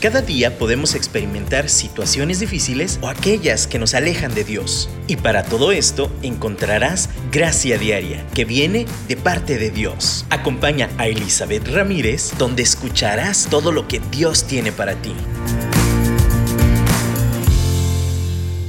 Cada 0.00 0.22
día 0.22 0.56
podemos 0.56 0.94
experimentar 0.94 1.68
situaciones 1.68 2.40
difíciles 2.40 2.98
o 3.02 3.08
aquellas 3.08 3.66
que 3.66 3.78
nos 3.78 3.92
alejan 3.92 4.34
de 4.34 4.44
Dios. 4.44 4.88
Y 5.06 5.16
para 5.16 5.42
todo 5.42 5.72
esto 5.72 6.10
encontrarás 6.22 7.10
gracia 7.30 7.76
diaria 7.76 8.24
que 8.34 8.46
viene 8.46 8.86
de 9.08 9.18
parte 9.18 9.58
de 9.58 9.68
Dios. 9.68 10.24
Acompaña 10.30 10.88
a 10.96 11.06
Elizabeth 11.06 11.68
Ramírez 11.68 12.32
donde 12.38 12.62
escucharás 12.62 13.48
todo 13.50 13.72
lo 13.72 13.88
que 13.88 14.00
Dios 14.10 14.46
tiene 14.46 14.72
para 14.72 14.94
ti. 14.94 15.14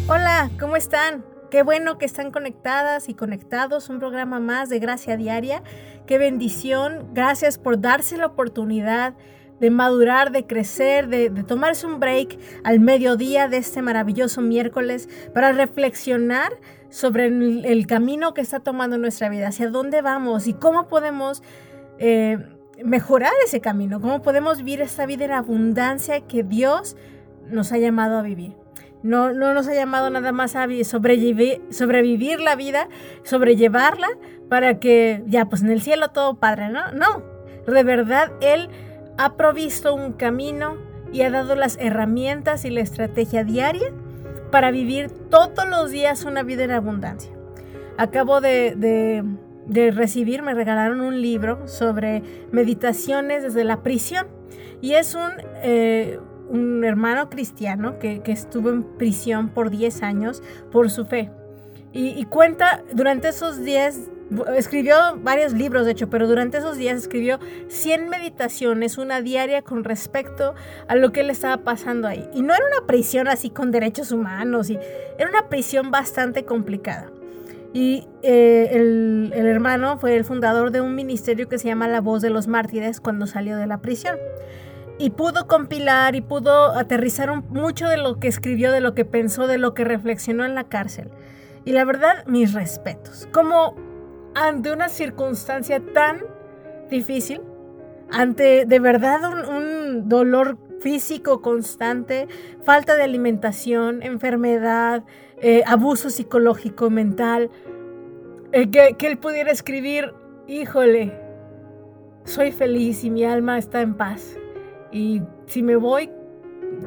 Hola, 0.09 0.51
¿cómo 0.59 0.75
están? 0.75 1.23
Qué 1.49 1.63
bueno 1.63 1.97
que 1.97 2.07
están 2.07 2.31
conectadas 2.31 3.07
y 3.07 3.13
conectados. 3.13 3.87
Un 3.87 3.99
programa 3.99 4.41
más 4.41 4.67
de 4.67 4.79
Gracia 4.79 5.15
Diaria. 5.15 5.63
Qué 6.07 6.17
bendición. 6.17 7.07
Gracias 7.13 7.57
por 7.57 7.79
darse 7.79 8.17
la 8.17 8.25
oportunidad 8.25 9.13
de 9.61 9.69
madurar, 9.69 10.31
de 10.31 10.47
crecer, 10.47 11.07
de, 11.07 11.29
tomarse 11.43 11.85
un 11.85 11.99
break 11.99 12.37
al 12.63 12.79
mediodía 12.79 13.47
de 13.47 13.57
este 13.57 13.83
maravilloso 13.83 14.41
miércoles 14.41 15.07
para 15.35 15.53
reflexionar 15.53 16.51
sobre 16.89 17.27
el, 17.27 17.87
camino 17.87 18.33
que 18.33 18.41
está 18.41 18.59
tomando 18.59 18.97
nuestra 18.97 19.29
vida, 19.29 19.47
hacia 19.47 19.69
dónde 19.69 20.01
vamos 20.01 20.47
y 20.47 20.53
cómo 20.53 20.87
podemos 20.87 21.43
eh, 21.99 22.39
mejorar 22.83 23.31
ese 23.45 23.61
camino, 23.61 24.01
cómo 24.01 24.23
podemos 24.23 24.57
vivir 24.57 24.81
esta 24.81 25.05
vida 25.05 25.25
en 25.25 25.31
abundancia 25.31 26.21
que 26.21 26.41
Dios 26.43 26.97
nos 27.47 27.71
ha 27.71 27.77
llamado 27.77 28.17
a 28.17 28.23
vivir. 28.23 28.55
No, 29.03 29.31
no 29.31 29.53
nos 29.53 29.67
ha 29.67 29.73
llamado 29.75 30.09
nada 30.09 30.31
más 30.31 30.55
a 30.55 30.67
sobrevivir 30.83 32.39
la 32.39 32.55
vida, 32.55 32.87
sobrellevarla 33.23 34.09
para 34.49 34.79
que 34.79 35.23
ya, 35.27 35.45
pues 35.45 35.61
en 35.61 35.69
el 35.69 35.81
cielo 35.81 36.09
todo 36.09 36.39
padre, 36.39 36.69
¿no? 36.69 36.91
No, 36.91 37.23
de 37.71 37.83
verdad 37.83 38.31
Él 38.41 38.69
ha 39.17 39.35
provisto 39.35 39.93
un 39.93 40.13
camino 40.13 40.77
y 41.11 41.21
ha 41.21 41.29
dado 41.29 41.55
las 41.55 41.77
herramientas 41.79 42.65
y 42.65 42.69
la 42.69 42.81
estrategia 42.81 43.43
diaria 43.43 43.91
para 44.51 44.71
vivir 44.71 45.09
todos 45.29 45.67
los 45.69 45.91
días 45.91 46.25
una 46.25 46.43
vida 46.43 46.63
en 46.63 46.71
abundancia. 46.71 47.31
Acabo 47.97 48.41
de, 48.41 49.23
recibir, 49.93 50.41
me 50.41 50.53
regalaron 50.53 51.01
un 51.01 51.21
libro 51.21 51.67
sobre 51.67 52.23
meditaciones 52.51 53.43
desde 53.43 53.63
la 53.63 53.83
prisión 53.83 54.27
y 54.81 54.93
es 54.93 55.15
un, 55.15 55.31
eh, 55.63 56.19
un 56.49 56.83
hermano 56.83 57.29
cristiano 57.29 57.99
que, 57.99 58.21
estuvo 58.25 58.69
en 58.69 58.83
prisión 58.83 59.49
por 59.49 59.69
10 59.69 60.03
años 60.03 60.41
por 60.71 60.89
su 60.89 61.05
fe. 61.05 61.31
Y, 61.93 62.09
y 62.19 62.25
cuenta 62.25 62.83
durante 62.93 63.29
esos 63.29 63.63
10 63.63 64.09
escribió 64.55 64.95
varios 65.21 65.53
libros, 65.53 65.85
de 65.85 65.91
hecho, 65.91 66.09
pero 66.09 66.27
durante 66.27 66.57
esos 66.57 66.77
días 66.77 66.97
escribió 66.97 67.39
100 67.67 68.09
meditaciones, 68.09 68.97
una 68.97 69.21
diaria 69.21 69.61
con 69.61 69.83
respecto 69.83 70.55
a 70.87 70.95
lo 70.95 71.11
que 71.11 71.23
le 71.23 71.33
estaba 71.33 71.57
pasando 71.57 72.07
ahí. 72.07 72.29
Y 72.33 72.41
no 72.41 72.53
era 72.53 72.63
una 72.65 72.87
prisión 72.87 73.27
así 73.27 73.49
con 73.49 73.71
derechos 73.71 74.11
humanos, 74.11 74.69
y 74.69 74.79
era 75.17 75.29
una 75.29 75.49
prisión 75.49 75.91
bastante 75.91 76.45
complicada. 76.45 77.11
Y 77.73 78.07
eh, 78.21 78.69
el, 78.71 79.31
el, 79.33 79.45
hermano 79.45 79.97
fue 79.97 80.15
el 80.15 80.25
fundador 80.25 80.71
de 80.71 80.81
un 80.81 80.93
ministerio 80.93 81.47
que 81.47 81.57
se 81.57 81.69
llama 81.69 81.87
La 81.87 82.01
Voz 82.01 82.21
de 82.21 82.29
los 82.29 82.47
Mártires 82.47 82.99
cuando 82.99 83.27
salió 83.27 83.55
de 83.55 83.67
la 83.67 83.81
prisión. 83.81 84.17
Y 84.97 85.11
pudo 85.11 85.47
compilar 85.47 86.15
y 86.15 86.21
pudo 86.21 86.77
aterrizar 86.77 87.33
mucho 87.49 87.87
de 87.87 87.97
lo 87.97 88.19
que 88.19 88.27
escribió, 88.27 88.71
de 88.71 88.81
lo 88.81 88.93
que 88.93 89.05
pensó, 89.05 89.47
de 89.47 89.57
lo 89.57 89.73
que 89.73 89.85
reflexionó 89.85 90.45
en 90.45 90.53
la 90.53 90.65
cárcel. 90.65 91.09
Y 91.63 91.71
la 91.71 91.85
verdad, 91.85 92.25
mis 92.27 92.53
respetos. 92.53 93.27
Como 93.31 93.75
ante 94.35 94.71
una 94.71 94.89
circunstancia 94.89 95.81
tan 95.93 96.21
difícil, 96.89 97.41
ante 98.11 98.65
de 98.65 98.79
verdad 98.79 99.19
un, 99.49 100.09
dolor 100.09 100.57
físico 100.79 101.41
constante, 101.41 102.27
falta 102.63 102.95
de 102.95 103.03
alimentación, 103.03 104.01
enfermedad, 104.03 105.03
eh, 105.37 105.63
abuso 105.65 106.09
psicológico, 106.09 106.89
mental, 106.89 107.49
eh, 108.51 108.69
que, 108.71 108.95
que 108.97 109.07
él 109.07 109.17
pudiera 109.17 109.51
escribir, 109.51 110.13
híjole, 110.47 111.13
soy 112.23 112.51
feliz 112.51 113.03
y 113.03 113.09
mi 113.09 113.25
alma 113.25 113.57
está 113.57 113.81
en 113.81 113.95
paz. 113.95 114.37
Y 114.91 115.21
si 115.45 115.63
me 115.63 115.75
voy, 115.75 116.09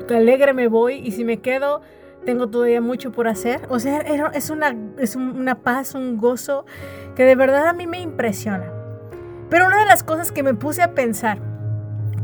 alegre 0.08 0.52
me 0.52 0.68
voy, 0.68 0.94
y 0.96 1.12
si 1.12 1.24
me 1.24 1.38
quedo, 1.38 1.82
tengo 2.24 2.48
todavía 2.48 2.80
mucho 2.80 3.12
por 3.12 3.28
hacer. 3.28 3.62
O 3.68 3.78
sea, 3.78 3.98
es 4.32 4.50
una, 4.50 4.76
es 4.98 5.16
una 5.16 5.62
paz, 5.62 5.94
un 5.94 6.18
gozo 6.18 6.64
que 7.14 7.24
de 7.24 7.36
verdad 7.36 7.68
a 7.68 7.72
mí 7.72 7.86
me 7.86 8.00
impresiona. 8.00 8.72
Pero 9.50 9.66
una 9.66 9.80
de 9.80 9.86
las 9.86 10.02
cosas 10.02 10.32
que 10.32 10.42
me 10.42 10.54
puse 10.54 10.82
a 10.82 10.94
pensar, 10.94 11.38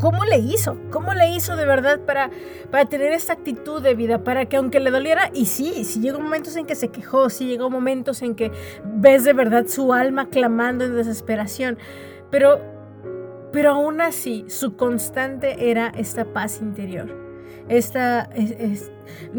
¿cómo 0.00 0.24
le 0.24 0.38
hizo? 0.38 0.76
¿Cómo 0.90 1.14
le 1.14 1.30
hizo 1.30 1.54
de 1.54 1.66
verdad 1.66 2.00
para, 2.00 2.30
para 2.70 2.86
tener 2.86 3.12
esta 3.12 3.34
actitud 3.34 3.82
de 3.82 3.94
vida? 3.94 4.24
Para 4.24 4.46
que 4.46 4.56
aunque 4.56 4.80
le 4.80 4.90
doliera, 4.90 5.30
y 5.32 5.46
sí, 5.46 5.84
sí 5.84 6.00
llegó 6.00 6.20
momentos 6.20 6.56
en 6.56 6.66
que 6.66 6.74
se 6.74 6.88
quejó, 6.88 7.30
sí 7.30 7.46
llegó 7.46 7.70
momentos 7.70 8.22
en 8.22 8.34
que 8.34 8.50
ves 8.84 9.24
de 9.24 9.32
verdad 9.32 9.66
su 9.66 9.92
alma 9.92 10.28
clamando 10.28 10.84
en 10.84 10.96
desesperación, 10.96 11.78
pero, 12.30 12.58
pero 13.52 13.72
aún 13.72 14.00
así 14.00 14.44
su 14.48 14.76
constante 14.76 15.70
era 15.70 15.92
esta 15.96 16.24
paz 16.24 16.60
interior 16.60 17.29
esta, 17.70 18.28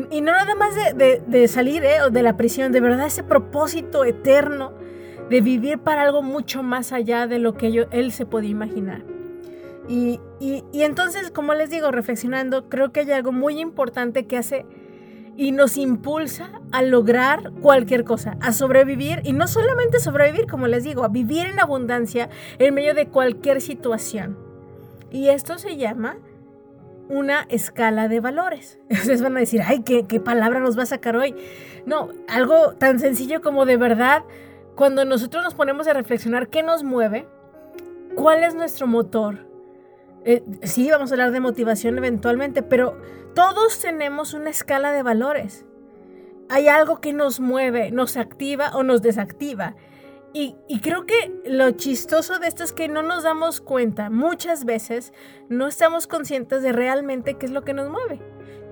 y 0.09 0.22
no 0.22 0.31
nada 0.31 0.56
más 0.56 0.74
de, 0.96 1.47
salir 1.50 1.84
eh, 1.84 2.00
de 2.09 2.24
la 2.24 2.38
prisión, 2.38 2.72
de 2.72 2.80
verdad 2.80 3.06
ese 3.06 3.24
propósito 3.24 4.06
eterno 4.06 4.74
de 5.30 5.42
vivir 5.42 5.80
para 5.80 6.03
algo 6.03 6.22
mucho 6.22 6.64
más 6.64 6.94
allá 6.94 7.28
de 7.28 7.40
lo 7.40 7.56
que 7.56 7.88
él 7.92 8.12
se 8.12 8.25
podía 8.25 8.50
imaginar. 8.50 9.03
Y, 9.88 10.22
y 10.40 10.84
entonces, 10.84 11.31
como 11.31 11.53
les 11.53 11.69
digo, 11.69 11.92
reflexionando, 11.92 12.69
creo 12.69 12.94
que 12.94 13.02
hay 13.02 13.12
algo 13.12 13.34
muy 13.34 13.59
importante 13.59 14.25
que 14.25 14.38
hace 14.38 14.66
y 15.36 15.52
nos 15.52 15.75
impulsa 15.75 16.62
a 16.72 16.81
lograr 16.84 17.52
cualquier 17.62 18.06
cosa, 18.06 18.38
a 18.42 18.53
sobrevivir 18.53 19.22
y 19.24 19.34
no 19.34 19.48
solamente 19.48 20.00
sobrevivir, 20.00 20.48
como 20.48 20.68
les 20.68 20.84
digo, 20.84 21.03
a 21.03 21.09
vivir 21.09 21.48
en 21.48 21.59
abundancia 21.59 22.30
en 22.59 22.74
medio 22.74 22.94
de 22.94 23.08
cualquier 23.08 23.59
situación. 23.59 24.38
Y 25.09 25.30
esto 25.30 25.58
se 25.58 25.75
llama 25.75 26.18
una 27.12 27.46
escala 27.50 28.08
de 28.08 28.22
valores. 28.22 28.80
Ustedes 28.90 29.22
van 29.22 29.36
a 29.38 29.42
decir, 29.42 29.62
ay, 29.64 29.84
¿qué, 29.84 30.08
¿qué, 30.08 30.20
palabra 30.20 30.60
nos 30.60 30.78
va 30.78 30.84
a 30.84 30.88
sacar 30.88 31.16
hoy? 31.16 31.36
No, 31.86 32.10
algo 32.28 32.74
tan 32.74 33.00
sencillo 33.00 33.42
como 33.42 33.66
de 33.66 33.78
verdad, 33.78 34.24
cuando 34.76 35.06
nosotros 35.06 35.44
nos 35.44 35.54
ponemos 35.54 35.88
a 35.88 35.94
reflexionar 35.94 36.48
qué 36.48 36.64
nos 36.64 36.84
mueve, 36.84 37.28
cuál 38.16 38.44
es 38.44 38.56
nuestro 38.56 38.88
motor. 38.88 39.46
Eh, 40.24 40.44
sí, 40.64 40.90
vamos 40.90 41.12
a 41.12 41.16
hablar 41.16 41.32
de 41.32 41.40
motivación 41.40 41.98
eventualmente, 41.98 42.64
pero 42.64 42.98
todos 43.36 43.80
tenemos 43.80 44.34
una 44.34 44.50
escala 44.50 44.92
de 44.92 45.04
valores. 45.04 45.66
Hay 46.50 46.68
algo 46.68 47.02
que 47.02 47.14
nos 47.14 47.40
mueve, 47.40 47.92
nos 47.92 48.18
activa 48.18 48.72
o 48.74 48.84
nos 48.84 49.02
desactiva. 49.02 49.76
Y, 50.34 50.56
creo 50.81 51.06
que 51.06 51.42
lo 51.46 51.72
chistoso 51.72 52.40
de 52.40 52.47
esto 52.47 52.64
es 52.64 52.72
que 52.72 52.88
no 52.88 53.02
nos 53.03 53.24
damos 53.24 53.59
cuenta, 53.59 54.09
muchas 54.09 54.64
veces 54.64 55.12
no 55.50 55.68
estamos 55.68 56.08
conscientes 56.08 56.62
de 56.62 56.72
realmente 56.72 57.34
qué 57.34 57.46
es 57.46 57.52
lo 57.52 57.64
que 57.64 57.74
nos 57.74 57.90
mueve, 57.90 58.22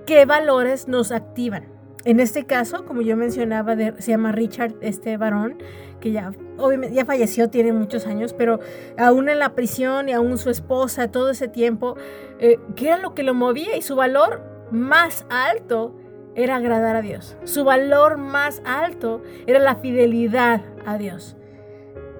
qué 0.06 0.24
valores 0.24 0.88
nos 0.88 1.12
activan. 1.12 1.68
En 2.06 2.18
este 2.18 2.46
caso, 2.46 2.86
como 2.86 3.02
yo 3.02 3.14
mencionaba, 3.14 3.76
se 3.76 4.10
llama 4.10 4.32
Richard, 4.32 4.74
este 4.80 5.18
varón, 5.18 5.58
que 6.00 6.12
ya, 6.12 6.32
obviamente, 6.56 6.96
ya 6.96 7.04
falleció, 7.04 7.50
tiene 7.50 7.74
muchos 7.74 8.06
años, 8.06 8.32
pero 8.32 8.58
aún 8.96 9.28
en 9.28 9.38
la 9.38 9.54
prisión 9.54 10.08
y 10.08 10.12
aún 10.12 10.38
su 10.38 10.48
esposa, 10.48 11.12
todo 11.12 11.28
ese 11.28 11.46
tiempo, 11.46 11.96
eh, 12.38 12.58
¿qué 12.74 12.86
era 12.86 12.96
lo 12.96 13.14
que 13.14 13.22
lo 13.22 13.34
movía? 13.34 13.76
Y 13.76 13.82
su 13.82 13.96
valor 13.96 14.42
más 14.70 15.26
alto 15.28 15.94
era 16.34 16.56
agradar 16.56 16.96
a 16.96 17.02
Dios. 17.02 17.36
Su 17.44 17.64
valor 17.64 18.16
más 18.16 18.62
alto 18.64 19.22
era 19.46 19.58
la 19.58 19.76
fidelidad 19.76 20.62
a 20.86 20.96
Dios. 20.96 21.36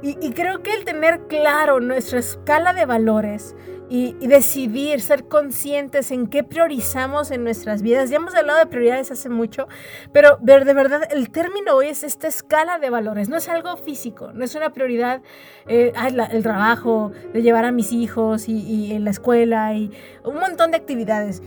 Y, 0.02 0.30
creo 0.32 0.62
que 0.62 0.72
el 0.72 0.84
tener 0.84 1.26
claro 1.26 1.78
nuestra 1.78 2.20
escala 2.20 2.72
de 2.72 2.86
valores 2.86 3.54
y, 3.90 4.14
decidir, 4.26 5.02
ser 5.02 5.24
conscientes 5.24 6.10
en 6.10 6.26
qué 6.26 6.42
priorizamos 6.42 7.30
en 7.30 7.44
nuestras 7.44 7.82
vidas. 7.82 8.08
Ya 8.08 8.16
hemos 8.16 8.34
hablado 8.34 8.58
de 8.58 8.66
prioridades 8.66 9.10
hace 9.10 9.28
mucho, 9.28 9.68
pero 10.12 10.38
de, 10.40 10.72
verdad 10.72 11.02
el 11.10 11.30
término 11.30 11.74
hoy 11.74 11.88
es 11.88 12.02
esta 12.02 12.28
escala 12.28 12.78
de 12.78 12.88
valores. 12.88 13.28
No 13.28 13.36
es 13.36 13.48
algo 13.50 13.76
físico, 13.76 14.32
no 14.32 14.42
es 14.42 14.54
una 14.54 14.72
prioridad 14.72 15.20
eh, 15.66 15.92
el 16.32 16.42
trabajo, 16.42 17.12
de 17.34 17.42
llevar 17.42 17.66
a 17.66 17.72
mis 17.72 17.92
hijos 17.92 18.48
y, 18.48 18.58
y 18.58 18.92
en 18.92 19.04
la 19.04 19.10
escuela 19.10 19.74
y 19.74 19.90
un 20.24 20.36
montón 20.36 20.70
de 20.70 20.78
actividades. 20.78 21.42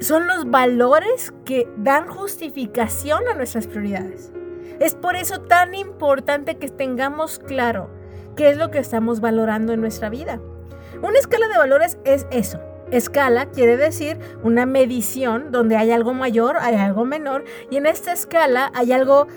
Son 0.00 0.26
los 0.26 0.50
valores 0.50 1.32
que 1.46 1.66
dan 1.78 2.08
justificación 2.08 3.26
a 3.28 3.34
nuestras 3.34 3.66
prioridades. 3.66 4.32
Es 4.80 4.94
por 4.94 5.14
eso 5.14 5.42
tan 5.42 5.74
importante 5.74 6.56
que 6.56 6.68
tengamos 6.68 7.38
claro 7.38 7.90
qué 8.34 8.48
es 8.48 8.56
lo 8.56 8.70
que 8.70 8.78
estamos 8.78 9.20
valorando 9.20 9.74
en 9.74 9.80
nuestra 9.82 10.08
vida. 10.08 10.40
Una 11.02 11.18
escala 11.18 11.48
de 11.48 11.58
valores 11.58 11.98
es 12.04 12.26
eso. 12.30 12.58
Escala 12.90 13.46
quiere 13.46 13.76
decir 13.76 14.18
una 14.42 14.66
medición 14.66 15.52
donde 15.52 15.76
hay 15.76 15.90
algo 15.90 16.14
mayor, 16.14 16.56
hay 16.58 16.76
algo 16.76 17.04
menor, 17.04 17.44
y 17.70 17.76
en 17.76 17.86
esta 17.86 18.12
escala 18.12 18.72
hay 18.74 18.92
algo 18.92 19.28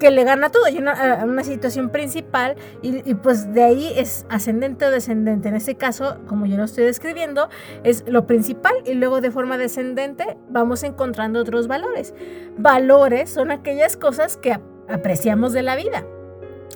que 0.00 0.10
le 0.10 0.24
gana 0.24 0.50
todo. 0.50 0.64
Hay 0.64 0.78
una, 0.78 1.24
una 1.24 1.44
situación 1.44 1.90
principal 1.90 2.56
y, 2.82 3.08
y, 3.08 3.14
pues 3.14 3.54
de 3.54 3.62
ahí 3.62 3.92
es 3.96 4.26
ascendente 4.28 4.86
o 4.86 4.90
descendente. 4.90 5.48
En 5.48 5.54
este 5.54 5.76
caso, 5.76 6.18
como 6.26 6.46
yo 6.46 6.56
lo 6.56 6.64
estoy 6.64 6.84
describiendo, 6.84 7.48
es 7.84 8.04
lo 8.08 8.26
principal 8.26 8.74
y 8.84 8.94
luego 8.94 9.20
de 9.20 9.30
forma 9.30 9.56
descendente 9.56 10.36
vamos 10.48 10.82
encontrando 10.82 11.38
otros 11.38 11.68
valores. 11.68 12.14
Valores 12.58 13.30
son 13.30 13.52
aquellas 13.52 13.96
cosas 13.96 14.36
que 14.36 14.58
apreciamos 14.92 15.52
de 15.52 15.62
la 15.62 15.76
vida. 15.76 16.04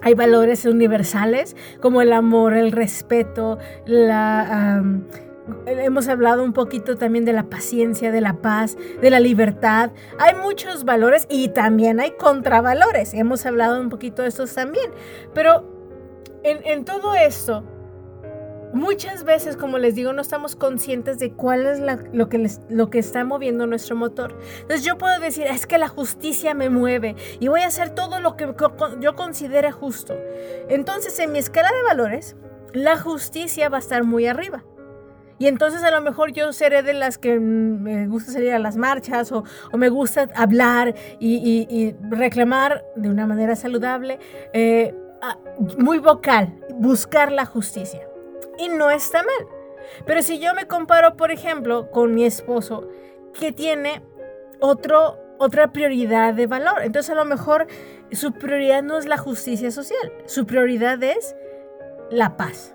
Hay 0.03 0.15
valores 0.15 0.67
universales 0.67 1.57
como 1.81 2.03
el 2.03 2.13
amor, 2.13 2.55
el 2.55 2.73
respeto, 2.73 3.59
la... 3.87 4.83
Hemos 5.67 6.09
hablado 6.09 6.43
un 6.43 6.55
poquito 6.55 6.97
también 6.97 7.27
de 7.27 7.35
la 7.35 7.51
paciencia, 7.51 8.11
de 8.11 8.23
la 8.23 8.41
paz, 8.41 8.79
de 9.03 9.11
la 9.11 9.21
libertad. 9.21 9.91
Hay 10.19 10.35
muchos 10.35 10.85
valores 10.85 11.27
y 11.29 11.49
también 11.49 12.01
hay 12.01 12.13
contravalores. 12.13 13.13
Hemos 13.13 13.45
hablado 13.45 13.79
un 13.79 13.91
poquito 13.91 14.23
de 14.23 14.29
estos 14.29 14.55
también. 14.55 14.91
Pero 15.35 15.71
en, 16.45 16.61
en 16.65 16.87
todo 16.87 17.15
esto, 17.15 17.63
muchas 18.75 19.25
veces, 19.25 19.57
como 19.57 19.79
les 19.79 19.95
digo, 19.95 20.13
no 20.13 20.21
estamos 20.21 20.57
conscientes 20.57 21.19
de 21.19 21.33
cuál 21.33 21.67
es 21.67 21.81
lo, 22.13 22.29
que 22.29 22.51
lo 22.69 22.91
que 22.91 22.99
está 22.99 23.25
moviendo 23.25 23.67
nuestro 23.67 23.97
motor. 23.97 24.39
Entonces 24.61 24.85
yo 24.85 24.99
puedo 24.99 25.19
decir, 25.21 25.47
es 25.47 25.67
que 25.67 25.79
la 25.79 25.89
justicia 25.89 26.55
me 26.55 26.69
mueve 26.69 27.15
y 27.41 27.49
voy 27.49 27.61
a 27.61 27.69
hacer 27.69 27.91
todo 27.91 28.21
lo 28.21 28.37
que 28.37 28.53
yo 29.01 29.15
considere 29.15 29.71
justo. 29.71 30.15
Entonces 30.69 31.19
en 31.19 31.33
mi 31.33 31.39
escala 31.39 31.71
de 31.71 31.83
valores, 31.85 32.37
la 32.73 32.99
justicia 32.99 33.69
va 33.69 33.79
a 33.79 33.81
estar 33.81 34.05
muy 34.05 34.27
arriba. 34.27 34.65
Y 35.39 35.47
entonces 35.47 35.83
a 35.83 35.91
lo 35.91 36.01
mejor 36.01 36.33
yo 36.33 36.53
seré 36.53 36.83
de 36.83 36.95
las 36.95 37.19
que 37.19 37.41
me 37.41 38.07
gusta 38.07 38.33
salir 38.33 38.53
a 38.53 38.59
las 38.59 38.77
marchas 38.77 39.33
o, 39.33 39.45
me 39.73 39.89
gusta 39.89 40.29
hablar 40.35 40.95
y, 41.19 41.95
reclamar 42.11 42.85
de 42.97 43.09
una 43.09 43.27
manera 43.27 43.57
saludable, 43.57 44.19
eh, 44.53 44.95
muy 45.79 45.99
vocal, 45.99 46.55
buscar 46.79 47.33
la 47.33 47.47
justicia 47.47 48.01
y 48.59 48.69
no 48.69 48.91
está 48.91 49.23
mal. 49.23 49.49
Pero 50.07 50.23
si 50.23 50.39
yo 50.39 50.55
me 50.55 50.67
comparo, 50.67 51.17
por 51.17 51.31
ejemplo, 51.31 51.91
con 51.91 52.15
mi 52.15 52.25
esposo, 52.25 52.89
que 53.39 53.53
tiene 53.53 54.03
otro, 54.61 55.19
otra 55.39 55.73
prioridad 55.73 56.35
de 56.35 56.47
valor, 56.47 56.83
entonces 56.83 57.11
a 57.11 57.15
lo 57.15 57.25
mejor 57.25 57.67
su 58.13 58.33
prioridad 58.33 58.83
no 58.83 58.99
es 58.99 59.07
la 59.07 59.19
justicia 59.19 59.71
social, 59.71 60.13
su 60.27 60.47
prioridad 60.47 61.03
es 61.03 61.35
la 62.11 62.37
paz. 62.37 62.75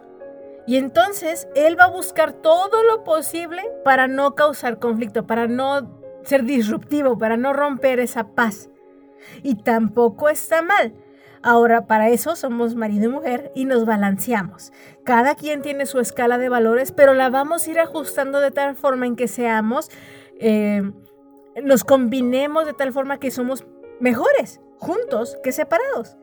Y 0.68 0.78
entonces 0.78 1.48
él 1.56 1.80
va 1.80 1.86
a 1.86 1.90
buscar 1.90 2.34
todo 2.34 2.84
lo 2.84 3.04
posible 3.04 3.64
para 3.84 4.08
no 4.08 4.36
causar 4.36 4.78
conflicto, 4.78 5.26
para 5.26 5.48
no 5.48 6.00
ser 6.24 6.44
disruptivo, 6.44 7.18
para 7.18 7.38
no 7.38 7.54
romper 7.54 8.00
esa 8.00 8.36
paz. 8.36 8.70
Y 9.42 9.64
tampoco 9.64 10.30
está 10.30 10.62
mal. 10.62 10.94
Ahora, 11.42 11.88
para 11.88 12.10
eso 12.10 12.36
somos 12.36 12.76
marido 12.76 13.06
y 13.06 13.08
mujer 13.10 13.52
y 13.56 13.66
nos 13.66 13.86
balanceamos. 13.86 14.74
Cada 15.04 15.36
quien 15.36 15.62
tiene 15.62 15.86
su 15.86 16.00
escala 16.00 16.38
de 16.38 16.50
valores, 16.50 16.92
pero 16.92 17.14
la 17.14 17.30
vamos 17.30 17.66
a 17.66 17.72
ir 17.72 17.80
ajustando 17.80 18.40
de 18.40 18.52
tal 18.52 18.76
forma 18.76 19.06
en 19.06 19.16
que 19.16 19.28
seamos, 19.28 19.90
eh, 20.40 20.92
nos 21.64 21.84
combinemos 21.84 22.66
de 22.66 22.74
tal 22.74 22.92
forma 22.92 23.20
que 23.20 23.32
somos 23.32 23.66
mejores 24.00 24.62
juntos 24.78 25.38
que 25.44 25.52
separados. 25.52 26.18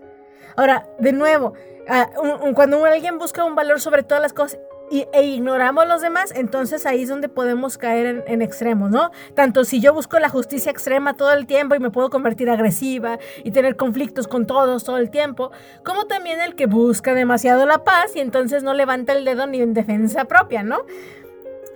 Ahora, 0.56 0.88
de 0.98 1.12
nuevo, 1.12 1.54
ah, 1.88 2.08
cuando 2.54 2.84
alguien 2.84 3.18
busca 3.18 3.44
un 3.44 3.54
valor 3.54 3.80
sobre 3.80 4.02
todas 4.02 4.22
las 4.22 4.32
cosas, 4.32 4.58
y, 4.90 5.06
e 5.12 5.22
ignoramos 5.24 5.86
los 5.86 6.00
demás, 6.00 6.32
entonces 6.34 6.86
ahí 6.86 7.02
es 7.02 7.08
donde 7.08 7.28
podemos 7.28 7.78
caer 7.78 8.24
en, 8.26 8.42
extremos, 8.42 8.90
¿no? 8.90 9.10
Tanto 9.34 9.64
si 9.64 9.80
yo 9.80 9.92
busco 9.92 10.18
la 10.18 10.28
justicia 10.28 10.70
extrema 10.70 11.14
todo 11.14 11.32
el 11.32 11.46
tiempo 11.46 11.74
y 11.74 11.78
me 11.80 11.90
puedo 11.90 12.10
convertir 12.10 12.50
agresiva 12.50 13.18
y 13.44 13.50
tener 13.50 13.76
conflictos 13.76 14.28
con 14.28 14.46
todos 14.46 14.84
todo 14.84 14.98
el 14.98 15.10
tiempo, 15.10 15.50
como 15.84 16.06
también 16.06 16.40
el 16.40 16.54
que 16.54 16.66
busca 16.66 17.14
demasiado 17.14 17.66
la 17.66 17.84
paz 17.84 18.14
y 18.14 18.20
entonces 18.20 18.62
no 18.62 18.74
levanta 18.74 19.12
el 19.12 19.24
dedo 19.24 19.46
ni 19.46 19.60
en 19.60 19.74
defensa 19.74 20.26
propia, 20.26 20.62
¿no? 20.62 20.78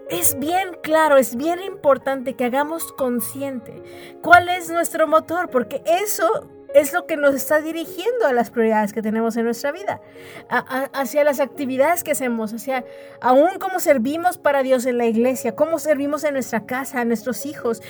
Es 0.09 0.37
bien 0.39 0.77
claro, 0.83 1.17
es 1.17 1.37
bien 1.37 1.63
importante 1.63 2.35
que 2.35 2.45
hagamos 2.45 2.93
consciente 2.93 3.83
cuál 4.23 4.49
es 4.49 4.69
nuestro 4.69 5.06
motor, 5.06 5.51
porque 5.51 5.83
eso 5.87 6.49
es 6.75 6.93
lo 6.93 7.06
que 7.06 7.17
nos 7.17 7.34
está 7.34 7.61
dirigiendo 7.61 8.26
a 8.26 8.32
las 8.32 8.50
prioridades 8.50 8.93
que 8.93 9.02
tenemos 9.02 9.37
en 9.37 9.44
nuestra 9.44 9.72
vida, 9.72 10.00
hacia 10.49 11.25
las 11.25 11.40
actividades 11.40 12.05
que 12.05 12.12
hacemos, 12.12 12.52
hacia 12.52 12.84
aún 13.20 13.50
cómo 13.58 13.81
servimos 13.81 14.38
para 14.38 14.62
Dios 14.62 14.87
en 14.87 14.99
la 14.99 15.06
iglesia, 15.06 15.56
cómo 15.56 15.78
servimos 15.78 16.25
en 16.25 16.34
nuestra 16.34 16.67
casa, 16.67 17.00
a 17.00 17.05
nuestros 17.05 17.46
hijos. 17.46 17.82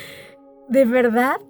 De 0.69 0.85
verdad, 0.85 1.41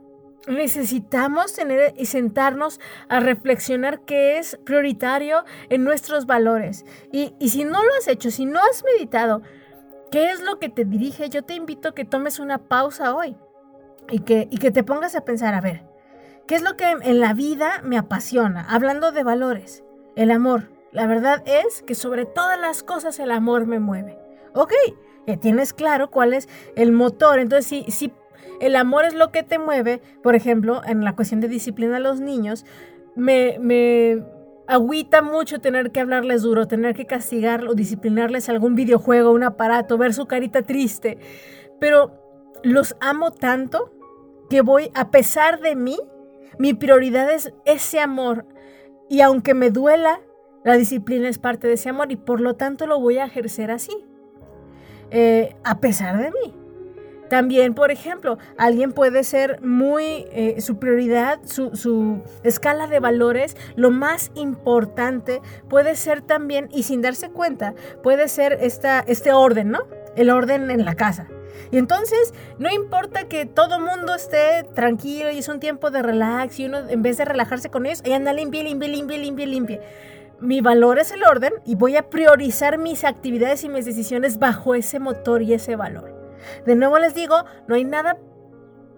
necesitamos 0.47 1.53
tener 1.53 1.95
y 1.97 2.07
sentarnos 2.07 2.81
a 3.09 3.21
reflexionar 3.21 4.01
qué 4.01 4.39
es 4.39 4.59
prioritario 4.65 5.45
en 5.69 5.85
nuestros 5.85 6.27
valores. 6.27 6.85
Y, 7.13 7.35
y 7.39 7.51
si 7.51 7.65
no 7.65 7.83
lo 7.83 7.91
has 7.99 8.09
hecho, 8.09 8.31
si 8.31 8.47
no 8.47 8.61
has 8.61 8.85
meditado, 8.85 9.43
¿qué 10.11 10.31
es 10.31 10.41
lo 10.41 10.59
que 10.59 10.69
te 10.69 10.85
dirige? 10.85 11.29
Yo 11.29 11.43
te 11.43 11.55
invito 11.55 11.91
a 11.91 11.95
que 11.95 12.05
tomes 12.05 12.39
una 12.39 12.59
pausa 12.59 13.15
hoy 13.15 13.37
y 14.11 14.21
que, 14.21 14.49
y 14.51 14.59
que 14.59 14.71
te 14.71 14.83
pongas 14.83 15.15
a 15.15 15.25
pensar, 15.25 15.55
a 15.55 15.61
ver, 15.61 15.90
¿Qué 16.51 16.57
es 16.57 16.63
lo 16.63 16.77
que 16.77 16.91
en 16.91 17.21
la 17.21 17.33
vida 17.33 17.81
me 17.85 17.97
apasiona? 17.97 18.67
Hablando 18.69 19.13
de 19.13 19.23
valores, 19.23 19.85
el 20.17 20.33
amor. 20.33 20.73
La 20.91 21.07
verdad 21.07 21.45
es 21.47 21.83
que 21.83 21.95
sobre 21.95 22.27
todas 22.27 22.59
las 22.59 22.83
cosas 22.83 23.21
el 23.21 23.31
amor 23.31 23.67
me 23.67 23.79
mueve. 23.79 24.19
Ok, 24.53 24.73
ya 25.29 25.37
tienes 25.37 25.73
claro 25.73 26.11
cuál 26.11 26.35
es 26.35 26.49
el 26.75 26.91
motor. 26.91 27.39
Entonces, 27.39 27.67
si, 27.69 27.85
si 27.93 28.13
el 28.61 28.75
amor 28.75 29.05
es 29.05 29.15
lo 29.15 29.31
que 29.31 29.45
te 29.45 29.61
mueve, 29.61 30.03
por 30.25 30.35
ejemplo, 30.35 30.83
en 30.85 31.05
la 31.05 31.15
cuestión 31.15 31.41
de 31.41 31.47
disciplina 31.47 31.99
a 31.99 32.01
los 32.01 32.19
niños, 32.21 32.67
me, 33.15 33.57
me 33.61 34.25
agüita 34.67 35.23
mucho 35.23 35.61
tener 35.61 35.93
que 35.93 36.01
hablarles 36.01 36.43
duro, 36.43 36.67
tener 36.67 36.97
que 36.97 37.07
castigar 37.07 37.65
o 37.69 37.75
disciplinarles 37.75 38.49
algún 38.49 38.75
videojuego, 38.75 39.31
un 39.31 39.45
aparato, 39.45 39.99
ver 39.99 40.15
su 40.15 40.27
carita 40.27 40.63
triste. 40.63 41.17
Pero 41.79 42.11
los 42.65 42.97
amo 43.01 43.31
tanto 43.31 43.93
que 44.49 44.63
voy, 44.63 44.91
a 44.95 45.13
pesar 45.13 45.61
de 45.61 45.77
mí, 45.77 45.97
mi 46.59 46.75
prioridad 46.75 47.31
es 47.31 47.53
ese 47.65 48.01
amor. 48.01 48.47
Y 49.09 49.21
aunque 49.23 49.55
me 49.55 49.71
duela, 49.71 50.21
la 50.65 50.75
disciplina 50.75 51.29
es 51.29 51.39
parte 51.39 51.67
de 51.67 51.75
ese 51.75 51.89
amor 51.89 52.13
y 52.13 52.17
por 52.17 52.41
lo 52.41 52.55
tanto 52.55 52.87
lo 52.87 53.01
voy 53.01 53.19
a 53.19 53.25
ejercer 53.25 53.71
así. 53.71 53.93
Eh, 55.11 55.57
a 55.65 55.81
pesar 55.81 56.19
de 56.19 56.31
mí. 56.31 56.55
También, 57.31 57.75
por 57.75 57.93
ejemplo, 57.93 58.39
alguien 58.59 58.93
puede 58.93 59.23
ser 59.23 59.63
muy, 59.63 60.27
eh, 60.33 60.61
su 60.61 60.81
prioridad, 60.81 61.39
su, 61.45 61.77
su, 61.77 62.23
escala 62.43 62.89
de 62.89 62.99
valores, 62.99 63.57
lo 63.77 63.93
más 63.93 64.33
importante 64.35 65.41
puede 65.69 65.95
ser 65.95 66.23
también, 66.23 66.69
y 66.73 66.83
sin 66.83 67.03
darse 67.03 67.31
cuenta, 67.31 67.75
puede 68.03 68.27
ser 68.27 68.59
esta, 68.61 68.99
este 69.07 69.33
orden, 69.33 69.71
¿no? 69.71 69.87
El 70.17 70.31
orden 70.31 70.71
en 70.71 70.85
la 70.85 70.95
casa. 70.95 71.29
Y 71.71 71.79
entonces, 71.79 72.35
no 72.59 72.71
importa 72.71 73.29
que 73.29 73.47
todo 73.47 73.79
mundo 73.79 74.15
esté 74.15 74.65
tranquilo 74.75 75.31
y 75.31 75.39
es 75.39 75.49
un 75.49 75.61
tiempo 75.61 75.91
de 75.91 76.03
relax 76.03 76.59
y 76.59 76.67
uno 76.67 76.79
en 76.89 77.03
vez 77.03 77.17
de 77.19 77.25
relajarse 77.25 77.71
con 77.71 77.87
ellos, 77.87 78.03
ahí 78.05 78.13
anda 78.13 78.33
limpia, 78.33 78.63
limpia, 78.63 78.89
limpia, 78.89 79.19
limpia, 79.19 79.47
limpia. 79.47 79.81
Mi 80.41 80.61
valor 80.61 80.99
es 80.99 81.13
el 81.13 81.23
orden 81.23 81.53
y 81.67 81.75
voy 81.75 81.97
a 81.97 82.09
priorizar 82.09 82.79
mis 82.79 83.05
actividades 83.05 83.63
y 83.63 83.69
mis 83.69 83.85
decisiones 83.85 84.39
bajo 84.39 84.75
ese 84.75 84.99
motor 84.99 85.43
y 85.43 85.53
ese 85.53 85.77
valor. 85.77 86.15
De 86.65 86.75
nuevo 86.75 86.99
les 86.99 87.15
digo, 87.15 87.45
no 87.69 87.75
hay 87.75 87.85
nada 87.85 88.19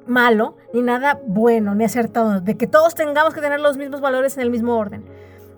malo, 0.07 0.57
ni 0.73 0.83
nada 0.83 1.21
bueno, 1.27 1.75
ni 1.75 1.85
acertado, 1.85 2.41
de 2.41 2.57
que 2.57 2.67
todos 2.67 2.95
tengamos 2.95 3.35
que 3.35 3.41
tener 3.41 3.61
los 3.61 3.77
mismos 3.77 4.01
valores 4.01 4.37
en 4.37 4.43
el 4.43 4.51
mismo 4.51 4.77
orden. 4.77 5.05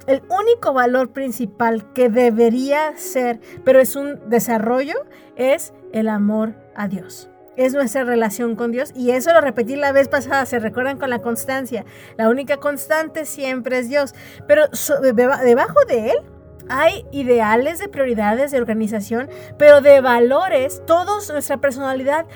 El 0.06 0.22
único 0.28 0.72
valor 0.72 1.12
principal 1.12 1.92
que 1.94 2.08
debería 2.08 2.96
ser, 2.96 3.40
pero 3.64 3.80
es 3.80 3.96
un 3.96 4.28
desarrollo, 4.28 4.94
es 5.36 5.72
el 5.92 6.08
amor 6.08 6.54
a 6.74 6.88
Dios. 6.88 7.30
Es 7.56 7.72
nuestra 7.72 8.04
relación 8.04 8.56
con 8.56 8.72
Dios 8.72 8.90
y 8.94 9.12
eso 9.12 9.32
lo 9.32 9.40
repetí 9.40 9.76
la 9.76 9.92
vez 9.92 10.08
pasada, 10.08 10.44
se 10.44 10.58
recuerdan 10.58 10.98
con 10.98 11.08
la 11.08 11.20
constancia. 11.20 11.84
La 12.18 12.28
única 12.28 12.58
constante 12.58 13.24
siempre 13.24 13.78
es 13.78 13.88
Dios, 13.88 14.14
pero 14.48 14.64
debajo 15.44 15.84
de 15.86 16.10
Él 16.10 16.16
hay 16.68 17.06
ideales 17.12 17.78
de 17.78 17.88
prioridades 17.88 18.50
de 18.50 18.58
organización, 18.58 19.28
pero 19.58 19.80
de 19.80 20.00
valores, 20.00 20.82
toda 20.86 21.18
nuestra 21.32 21.58
personalidad 21.58 22.26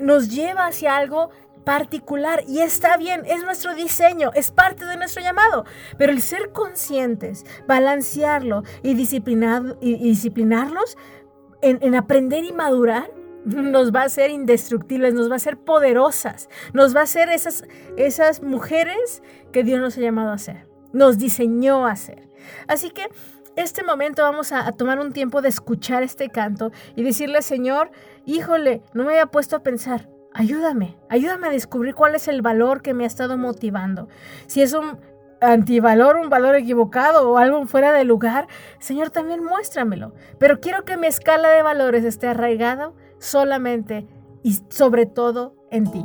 nos 0.00 0.28
lleva 0.30 0.66
hacia 0.66 0.96
algo 0.96 1.30
particular 1.64 2.44
y 2.46 2.60
está 2.60 2.96
bien, 2.96 3.22
es 3.26 3.42
nuestro 3.42 3.74
diseño, 3.74 4.30
es 4.34 4.50
parte 4.50 4.84
de 4.84 4.96
nuestro 4.96 5.22
llamado, 5.22 5.64
pero 5.98 6.12
el 6.12 6.20
ser 6.20 6.52
conscientes, 6.52 7.44
balancearlo 7.66 8.62
y, 8.82 8.94
disciplinar, 8.94 9.76
y, 9.80 9.96
disciplinarlos 9.96 10.96
en 11.62 11.94
aprender 11.94 12.44
y 12.44 12.52
madurar 12.52 13.10
nos 13.44 13.92
va 13.92 14.02
a 14.02 14.04
hacer 14.04 14.30
indestructibles, 14.30 15.14
nos 15.14 15.28
va 15.28 15.34
a 15.34 15.36
hacer 15.36 15.58
poderosas, 15.58 16.48
nos 16.72 16.96
va 16.96 17.00
a 17.00 17.04
hacer 17.04 17.28
esas, 17.28 17.64
esas 17.96 18.42
mujeres 18.42 19.22
que 19.52 19.62
Dios 19.62 19.80
nos 19.80 19.96
ha 19.98 20.00
llamado 20.00 20.30
a 20.30 20.38
ser, 20.38 20.66
nos 20.92 21.18
diseñó 21.18 21.86
a 21.86 21.96
ser. 21.96 22.28
Así 22.66 22.90
que 22.90 23.08
este 23.56 23.84
momento 23.84 24.22
vamos 24.22 24.52
a, 24.52 24.72
tomar 24.72 24.98
un 24.98 25.12
tiempo 25.12 25.42
de 25.42 25.48
escuchar 25.48 26.02
este 26.02 26.28
canto 26.28 26.72
y 26.96 27.02
decirle, 27.02 27.42
Señor, 27.42 27.90
híjole, 28.24 28.82
no 28.94 29.04
me 29.04 29.10
había 29.10 29.26
puesto 29.26 29.56
a 29.56 29.62
pensar, 29.62 30.08
ayúdame, 30.34 30.96
ayúdame 31.08 31.46
a 31.46 31.50
descubrir 31.50 31.94
cuál 31.94 32.14
es 32.14 32.28
el 32.28 32.42
valor 32.42 32.82
que 32.82 32.92
me 32.92 33.04
ha 33.04 33.06
estado 33.06 33.38
motivando. 33.38 34.08
Si 34.46 34.60
es 34.60 34.74
un 34.74 34.98
antivalor, 35.40 36.16
un 36.16 36.28
valor 36.28 36.54
equivocado 36.56 37.30
o 37.30 37.38
algo 37.38 37.64
fuera 37.66 37.92
de 37.92 38.04
lugar, 38.04 38.48
Señor, 38.78 39.10
también 39.10 39.42
muéstramelo. 39.42 40.14
Pero 40.38 40.60
quiero 40.60 40.84
que 40.84 40.96
mi 40.96 41.06
escala 41.06 41.48
de 41.50 41.62
valores 41.62 42.04
esté 42.04 42.28
arraigada 42.28 42.92
solamente 43.18 44.06
y 44.42 44.58
sobre 44.68 45.06
todo 45.06 45.54
en 45.70 45.90
ti. 45.90 46.04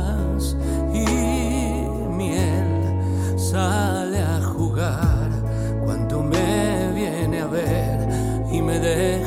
sale 3.51 4.19
a 4.21 4.39
jugar 4.41 5.29
cuando 5.83 6.23
me 6.23 6.89
viene 6.95 7.41
a 7.41 7.47
ver 7.47 7.99
y 8.49 8.61
me 8.61 8.79
deja 8.79 9.20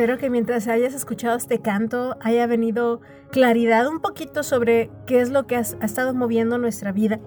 Espero 0.00 0.16
que 0.16 0.30
mientras 0.30 0.66
hayas 0.66 0.94
escuchado 0.94 1.36
este 1.36 1.60
canto 1.60 2.16
haya 2.22 2.46
venido 2.46 3.02
claridad 3.30 3.86
un 3.86 4.00
poquito 4.00 4.42
sobre 4.42 4.90
qué 5.06 5.20
es 5.20 5.28
lo 5.28 5.46
que 5.46 5.56
ha 5.56 5.60
estado 5.60 6.14
moviendo 6.14 6.56
nuestra 6.56 6.90
vida. 6.90 7.20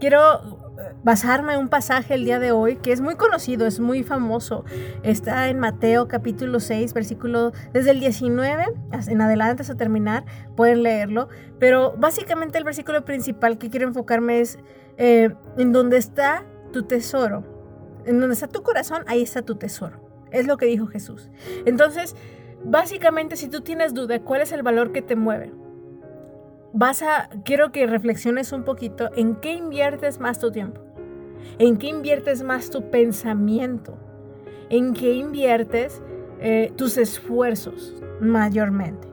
Quiero 0.00 0.40
eh, 0.78 0.94
basarme 1.04 1.52
en 1.52 1.60
un 1.60 1.68
pasaje 1.68 2.14
el 2.14 2.24
día 2.24 2.38
de 2.38 2.50
hoy 2.50 2.76
que 2.76 2.92
es 2.92 3.02
muy 3.02 3.16
conocido, 3.16 3.66
es 3.66 3.78
muy 3.78 4.04
famoso. 4.04 4.64
Está 5.02 5.50
en 5.50 5.58
Mateo 5.58 6.08
capítulo 6.08 6.60
6, 6.60 6.94
versículo 6.94 7.52
desde 7.74 7.90
el 7.90 8.00
19 8.00 8.64
en 9.06 9.20
adelante 9.20 9.60
hasta 9.60 9.76
terminar, 9.76 10.24
pueden 10.56 10.84
leerlo. 10.84 11.28
Pero 11.58 11.94
básicamente 11.98 12.56
el 12.56 12.64
versículo 12.64 13.04
principal 13.04 13.58
que 13.58 13.68
quiero 13.68 13.86
enfocarme 13.86 14.40
es 14.40 14.58
eh, 14.96 15.34
en 15.58 15.72
donde 15.72 15.98
está 15.98 16.46
tu 16.72 16.84
tesoro. 16.84 17.44
En 18.06 18.18
donde 18.18 18.32
está 18.32 18.48
tu 18.48 18.62
corazón, 18.62 19.04
ahí 19.08 19.20
está 19.20 19.42
tu 19.42 19.56
tesoro. 19.56 20.07
Es 20.30 20.46
lo 20.46 20.56
que 20.56 20.66
dijo 20.66 20.86
Jesús. 20.86 21.30
Entonces, 21.66 22.16
básicamente, 22.64 23.36
si 23.36 23.48
tú 23.48 23.60
tienes 23.60 23.94
duda, 23.94 24.20
¿cuál 24.20 24.42
es 24.42 24.52
el 24.52 24.62
valor 24.62 24.92
que 24.92 25.02
te 25.02 25.16
mueve? 25.16 25.52
Vas 26.72 27.02
a, 27.02 27.30
quiero 27.44 27.72
que 27.72 27.86
reflexiones 27.86 28.52
un 28.52 28.64
poquito 28.64 29.10
en 29.16 29.36
qué 29.36 29.52
inviertes 29.52 30.20
más 30.20 30.38
tu 30.38 30.50
tiempo, 30.50 30.80
en 31.58 31.78
qué 31.78 31.88
inviertes 31.88 32.42
más 32.42 32.70
tu 32.70 32.90
pensamiento, 32.90 33.98
en 34.68 34.92
qué 34.92 35.12
inviertes 35.14 36.02
eh, 36.40 36.72
tus 36.76 36.98
esfuerzos 36.98 37.94
mayormente. 38.20 39.08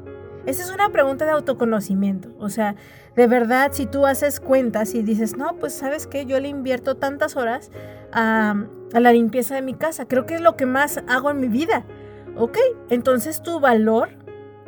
Esa 0.45 0.63
es 0.63 0.71
una 0.71 0.89
pregunta 0.89 1.25
de 1.25 1.31
autoconocimiento. 1.31 2.29
O 2.37 2.49
sea, 2.49 2.75
de 3.15 3.27
verdad, 3.27 3.71
si 3.73 3.85
tú 3.85 4.05
haces 4.05 4.39
cuentas 4.39 4.93
y 4.93 5.01
dices, 5.01 5.35
no, 5.35 5.55
pues 5.55 5.73
sabes 5.73 6.05
que 6.05 6.25
yo 6.25 6.39
le 6.39 6.49
invierto 6.49 6.95
tantas 6.95 7.35
horas 7.35 7.71
a, 8.11 8.65
la 8.99 9.11
limpieza 9.11 9.55
de 9.55 9.61
mi 9.61 9.73
casa, 9.73 10.07
creo 10.07 10.25
que 10.25 10.35
es 10.35 10.41
lo 10.41 10.55
que 10.55 10.65
más 10.65 11.03
hago 11.07 11.31
en 11.31 11.39
mi 11.39 11.47
vida. 11.47 11.85
Ok, 12.37 12.57
entonces 12.89 13.41
tu 13.41 13.59
valor 13.59 14.09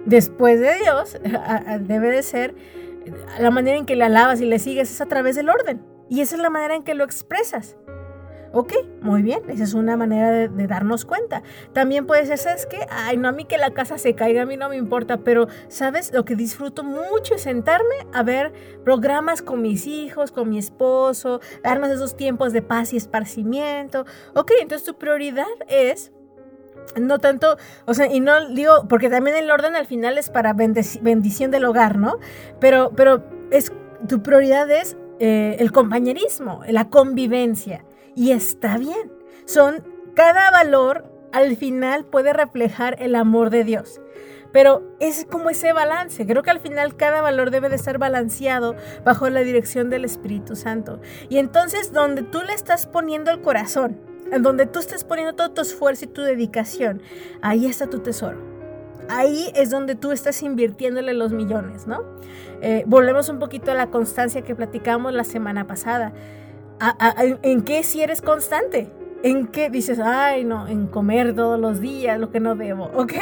después 0.06 0.60
de 0.60 0.76
Dios 0.76 1.18
debe 1.82 2.10
de 2.10 2.24
ser 2.24 2.56
la 3.40 3.52
manera 3.52 3.78
en 3.78 3.86
que 3.86 3.96
le 3.96 4.06
alabas 4.06 4.42
y 4.42 4.46
le 4.46 4.60
sigues 4.60 4.92
es 4.92 5.02
a 5.02 5.06
través 5.06 5.36
del 5.36 5.50
orden. 5.50 5.82
Y 6.10 6.22
esa 6.22 6.36
es 6.36 6.42
la 6.42 6.50
manera 6.50 6.76
en 6.76 6.84
que 6.84 6.94
lo 6.94 7.04
expresas. 7.04 7.78
Ok, 8.60 8.74
muy 9.02 9.22
bien, 9.22 9.48
esa 9.50 9.63
es 9.63 9.76
una 9.76 9.98
manera 9.98 10.32
de, 10.32 10.65
darnos 10.65 11.06
cuenta. 11.06 11.43
También 11.74 12.08
puede 12.08 12.26
ser, 12.26 12.39
¿sabes 12.39 12.65
qué? 12.65 12.88
Ay, 12.89 13.15
no, 13.15 13.28
a 13.28 13.32
mí 13.32 13.46
que 13.46 13.60
la 13.60 13.70
casa 13.70 14.00
se 14.00 14.15
caiga, 14.15 14.41
a 14.41 14.46
mí 14.48 14.58
no 14.58 14.67
me 14.67 14.78
importa, 14.78 15.17
pero, 15.17 15.48
¿sabes? 15.67 16.12
Lo 16.12 16.26
que 16.26 16.36
disfruto 16.36 16.84
mucho 16.84 17.36
es 17.36 17.43
sentarme 17.43 17.93
a 18.13 18.24
ver 18.24 18.52
programas 18.84 19.43
con 19.43 19.62
mis 19.62 19.86
hijos, 19.86 20.32
con 20.32 20.50
mi 20.50 20.58
esposo, 20.58 21.39
darnos 21.63 21.91
esos 21.91 22.17
tiempos 22.17 22.52
de 22.52 22.63
paz 22.63 22.93
y 22.93 22.98
esparcimiento. 22.98 24.08
Ok, 24.34 24.54
entonces 24.60 24.88
tu 24.88 24.98
prioridad 24.98 25.46
es 25.67 26.12
no 27.00 27.20
tanto, 27.20 27.58
o 27.86 27.93
sea, 27.93 28.12
y 28.12 28.22
no 28.22 28.50
digo, 28.50 28.88
porque 28.89 29.12
también 29.12 29.38
el 29.38 29.52
orden 29.52 29.76
al 29.76 29.86
final 29.86 30.17
es 30.17 30.32
para 30.32 30.54
bendición 30.54 31.52
del 31.52 31.63
hogar, 31.65 32.00
¿no? 32.00 32.17
Pero, 32.60 32.91
pero 32.96 33.24
es, 33.52 33.72
tu 34.08 34.24
prioridad 34.24 34.67
es 34.72 34.98
eh, 35.20 35.58
el 35.60 35.72
compañerismo, 35.72 36.62
la 36.67 36.89
convivencia. 36.89 37.84
Y 38.18 38.32
está 38.32 38.80
bien. 38.80 39.12
Son, 39.46 39.84
cada 40.16 40.50
valor 40.50 41.06
al 41.32 41.56
final 41.56 42.04
puede 42.04 42.34
reflejar 42.34 42.98
el 43.00 43.14
amor 43.14 43.52
de 43.52 43.64
Dios. 43.64 44.02
Pero 44.52 44.82
es 45.00 45.28
como 45.30 45.52
ese 45.52 45.72
balance. 45.72 46.26
Creo 46.26 46.42
que 46.42 46.50
al 46.50 46.60
final 46.60 46.96
cada 46.96 47.22
valor 47.22 47.52
debe 47.52 47.70
de 47.70 47.76
estar 47.76 48.00
balanceado 48.00 48.76
bajo 49.06 49.30
la 49.30 49.42
dirección 49.42 49.92
del 49.92 50.04
Espíritu 50.04 50.56
Santo. 50.56 51.00
Y 51.30 51.38
entonces 51.38 51.94
donde 51.94 52.24
tú 52.24 52.42
le 52.42 52.54
estás 52.54 52.88
poniendo 52.88 53.30
el 53.30 53.42
corazón, 53.42 54.00
en 54.32 54.42
donde 54.42 54.66
tú 54.66 54.80
estés 54.80 55.04
poniendo 55.04 55.36
todo 55.36 55.52
tu 55.52 55.62
esfuerzo 55.62 56.06
y 56.06 56.08
tu 56.08 56.24
dedicación, 56.24 57.04
ahí 57.44 57.68
está 57.68 57.88
tu 57.88 58.00
tesoro. 58.00 58.40
Ahí 59.10 59.52
es 59.54 59.70
donde 59.70 59.94
tú 59.94 60.12
estás 60.12 60.42
invirtiéndole 60.42 61.14
los 61.14 61.32
millones, 61.34 61.86
¿no? 61.86 62.04
Eh, 62.62 62.84
volvemos 62.88 63.30
un 63.30 63.38
poquito 63.38 63.72
a 63.72 63.76
la 63.76 63.92
constancia 63.92 64.42
que 64.42 64.56
platicamos 64.56 65.14
la 65.14 65.24
semana 65.24 65.68
pasada. 65.68 66.14
¿En 66.80 67.63
qué 67.63 67.84
si 67.84 68.02
eres 68.02 68.22
constante? 68.22 68.92
¿En 69.24 69.48
qué 69.48 69.70
dices, 69.70 70.00
ay, 70.00 70.44
no, 70.46 70.68
en 70.68 70.88
comer 70.88 71.34
todos 71.34 71.60
los 71.60 71.82
días, 71.82 72.20
lo 72.20 72.30
que 72.30 72.40
no 72.40 72.56
debo? 72.56 72.92
Ok, 72.96 73.13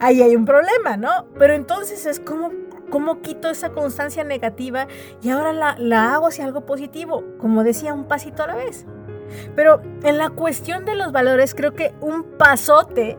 ahí 0.00 0.22
hay 0.22 0.34
un 0.34 0.46
problema, 0.46 0.96
¿no? 0.96 1.26
Pero 1.38 1.52
entonces 1.52 2.06
es 2.06 2.20
como, 2.20 2.50
¿cómo 2.88 3.20
quito 3.20 3.50
esa 3.50 3.70
constancia 3.70 4.24
negativa 4.24 4.86
y 5.22 5.28
ahora 5.28 5.52
la, 5.52 5.76
la 5.78 6.14
hago 6.14 6.28
hacia 6.28 6.46
algo 6.46 6.64
positivo? 6.64 7.22
Como 7.38 7.64
decía, 7.64 7.92
un 7.92 8.04
pasito 8.04 8.44
a 8.44 8.46
la 8.46 8.54
vez. 8.54 8.86
Pero 9.54 9.82
en 10.02 10.16
la 10.16 10.30
cuestión 10.30 10.86
de 10.86 10.94
los 10.94 11.12
valores, 11.12 11.54
creo 11.54 11.74
que 11.74 11.92
un 12.00 12.22
pasote 12.38 13.18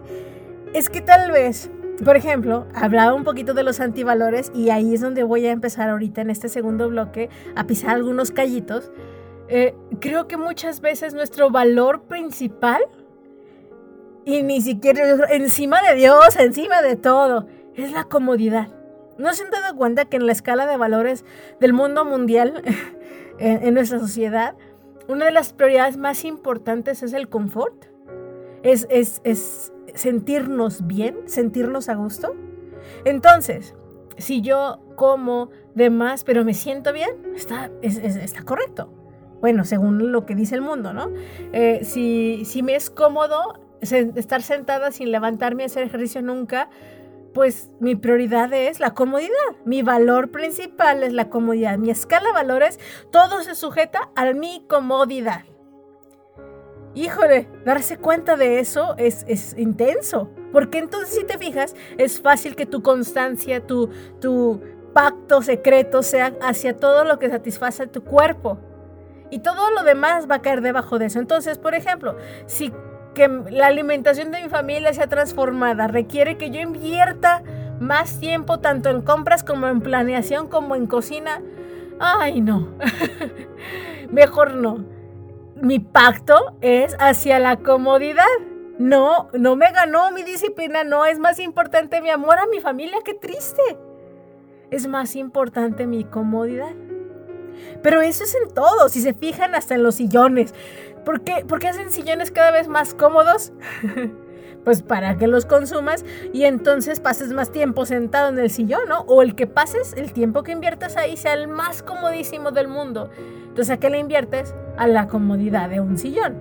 es 0.74 0.90
que 0.90 1.02
tal 1.02 1.32
vez 1.32 1.70
por 2.04 2.16
ejemplo, 2.16 2.68
hablaba 2.76 3.13
un 3.16 3.24
poquito 3.24 3.56
de 3.56 3.63
los 3.63 3.80
antivalores 3.80 4.52
y 4.54 4.70
ahí 4.70 4.94
es 4.94 5.02
donde 5.02 5.24
voy 5.24 5.48
a 5.48 5.52
empezar 5.52 5.90
ahorita 5.90 6.22
en 6.22 6.30
este 6.30 6.48
segundo 6.48 6.90
bloque 6.90 7.30
a 7.56 7.66
pisar 7.66 7.96
algunos 7.96 8.30
callitos 8.30 8.92
eh, 9.50 9.76
creo 10.00 10.28
que 10.28 10.38
muchas 10.38 10.82
veces 10.82 11.14
nuestro 11.14 11.50
valor 11.50 12.04
principal, 12.04 12.82
y 14.26 14.44
ni 14.44 14.62
siquiera 14.62 15.28
encima 15.30 15.82
de 15.82 15.96
Dios, 15.96 16.36
encima 16.36 16.82
de 16.82 16.98
todo, 16.98 17.48
es 17.76 17.92
la 17.92 18.04
comodidad. 18.04 18.68
¿No 19.18 19.34
se 19.34 19.44
han 19.44 19.52
dado 19.52 19.76
cuenta 19.76 20.06
que 20.06 20.18
en 20.18 20.26
la 20.26 20.32
escala 20.32 20.68
de 20.68 20.78
valores 20.78 21.26
del 21.60 21.74
mundo 21.74 22.06
mundial, 22.06 22.62
en, 23.40 23.74
nuestra 23.74 24.00
sociedad, 24.00 24.56
una 25.08 25.26
de 25.26 25.32
las 25.32 25.54
prioridades 25.54 25.98
más 25.98 26.26
importantes 26.26 27.02
es 27.02 27.14
el 27.14 27.30
confort? 27.30 27.86
Es, 28.64 28.86
es, 28.90 29.22
es 29.24 29.72
sentirnos 29.94 30.86
bien, 30.86 31.18
sentirnos 31.26 31.90
a 31.90 31.96
gusto. 31.96 32.36
Entonces, 33.06 33.76
si 34.18 34.42
yo 34.42 34.82
como 34.96 35.50
de 35.74 35.90
más, 35.90 36.24
pero 36.24 36.44
me 36.44 36.54
siento 36.54 36.92
bien, 36.92 37.12
está, 37.36 37.72
está 37.82 38.44
correcto. 38.44 38.92
Bueno, 39.41 39.65
según 39.65 40.12
lo 40.12 40.26
que 40.26 40.36
dice 40.36 40.56
el 40.56 40.62
mundo, 40.62 40.93
¿no? 40.93 41.10
Eh, 41.54 41.82
si, 41.84 42.43
si 42.45 42.63
me 42.63 42.76
es 42.76 42.89
cómodo 42.89 43.60
estar 43.82 44.41
sentada 44.41 44.91
sin 44.91 45.12
levantarme 45.12 45.63
a 45.63 45.65
hacer 45.67 45.84
ejercicio 45.84 46.21
nunca, 46.21 46.69
pues 47.34 47.69
mi 47.80 47.95
prioridad 47.95 48.52
es 48.52 48.80
la 48.80 48.95
comodidad. 48.95 49.30
Mi 49.63 49.84
valor 49.84 50.32
principal 50.32 51.04
es 51.04 51.13
la 51.13 51.30
comodidad. 51.30 51.78
Mi 51.78 51.91
escala 51.91 52.28
de 52.30 52.34
valores, 52.34 52.80
todo 53.12 53.43
se 53.43 53.54
sujeta 53.54 54.10
a 54.15 54.34
mi 54.34 54.65
comodidad. 54.67 55.43
Híjole, 56.95 57.47
darse 57.63 57.97
cuenta 57.97 58.38
de 58.38 58.60
eso 58.60 58.95
es, 58.97 59.23
es 59.28 59.56
intenso. 59.56 60.32
Porque 60.52 60.80
entonces, 60.80 61.13
si 61.13 61.23
te 61.26 61.38
fijas, 61.38 61.76
es 62.00 62.19
fácil 62.21 62.56
que 62.56 62.65
tu 62.65 62.82
constancia, 62.82 63.67
tu, 63.67 63.91
tu 64.19 64.60
pacto 64.93 65.43
secreto 65.43 66.02
sea 66.02 66.34
hacia 66.41 66.76
todo 66.76 67.04
lo 67.04 67.19
que 67.19 67.30
satisface 67.30 67.86
tu 67.86 68.04
cuerpo. 68.04 68.58
Y 69.30 69.40
todo 69.40 69.72
lo 69.72 69.84
demás 69.84 70.30
va 70.30 70.36
a 70.36 70.42
caer 70.42 70.62
debajo 70.62 71.00
de 71.00 71.08
eso. 71.08 71.20
Entonces, 71.20 71.58
por 71.58 71.76
ejemplo, 71.76 72.16
si 72.46 72.72
que 73.13 73.28
la 73.50 73.66
alimentación 73.66 74.32
de 74.32 74.44
mi 74.44 74.48
familia 74.48 74.94
sea 74.94 75.08
transformada 75.08 75.88
requiere 75.88 76.38
que 76.38 76.52
yo 76.52 76.62
invierta 76.62 77.42
más 77.80 78.20
tiempo 78.20 78.60
tanto 78.60 78.90
en 78.90 79.02
compras 79.02 79.44
como 79.44 79.68
en 79.68 79.82
planeación 79.82 80.48
como 80.48 80.76
en 80.76 80.86
cocina, 80.86 81.42
ay 82.00 82.42
no, 82.42 82.68
mejor 84.12 84.54
no. 84.54 84.86
Mi 85.56 85.80
pacto 85.80 86.56
es 86.62 86.96
hacia 87.00 87.40
la 87.40 87.58
comodidad. 87.58 88.26
No, 88.78 89.30
no 89.34 89.56
me 89.56 89.72
ganó 89.72 90.12
mi 90.12 90.22
disciplina, 90.22 90.84
no 90.84 91.08
es 91.08 91.18
más 91.18 91.40
importante 91.40 92.00
mi 92.00 92.12
amor 92.12 92.38
a 92.38 92.46
mi 92.46 92.60
familia, 92.60 93.00
qué 93.04 93.16
triste. 93.16 93.63
Es 94.70 94.88
más 94.88 95.16
importante 95.16 95.88
mi 95.88 96.04
comodidad. 96.04 96.76
Pero 97.82 98.02
eso 98.02 98.24
es 98.24 98.36
en 98.36 98.54
todo, 98.54 98.89
si 98.89 99.02
se 99.02 99.13
fijan 99.13 99.56
hasta 99.56 99.76
en 99.76 99.84
los 99.84 99.96
sillones. 99.96 100.54
¿Por 101.06 101.22
qué, 101.22 101.46
¿Por 101.48 101.60
qué 101.60 101.70
hacen 101.70 101.91
sillones 101.91 102.32
cada 102.32 102.52
vez 102.52 102.67
más 102.67 102.93
cómodos? 102.93 103.54
pues 104.67 104.82
para 104.82 105.17
que 105.17 105.28
los 105.28 105.46
consumas 105.46 106.04
y 106.34 106.43
entonces 106.43 107.00
pases 107.00 107.32
más 107.32 107.52
tiempo 107.52 107.86
sentado 107.86 108.28
en 108.28 108.38
el 108.38 108.50
sillón, 108.50 108.82
¿no? 108.89 109.00
O 109.08 109.22
el 109.22 109.34
que 109.34 109.48
pases, 109.48 109.93
el 109.93 110.12
tiempo 110.12 110.43
que 110.43 110.52
inviertas 110.52 110.98
ahí 110.98 111.15
sea 111.15 111.34
el 111.36 111.48
más 111.48 111.84
comodísimo 111.84 112.52
del 112.52 112.67
mundo. 112.67 113.10
Entonces, 113.48 113.70
¿a 113.70 113.78
qué 113.78 113.89
le 113.89 114.00
inviertes? 114.00 114.54
A 114.76 114.88
la 114.88 115.08
comodidad 115.08 115.70
de 115.70 115.80
un 115.80 115.98
sillón. 115.98 116.36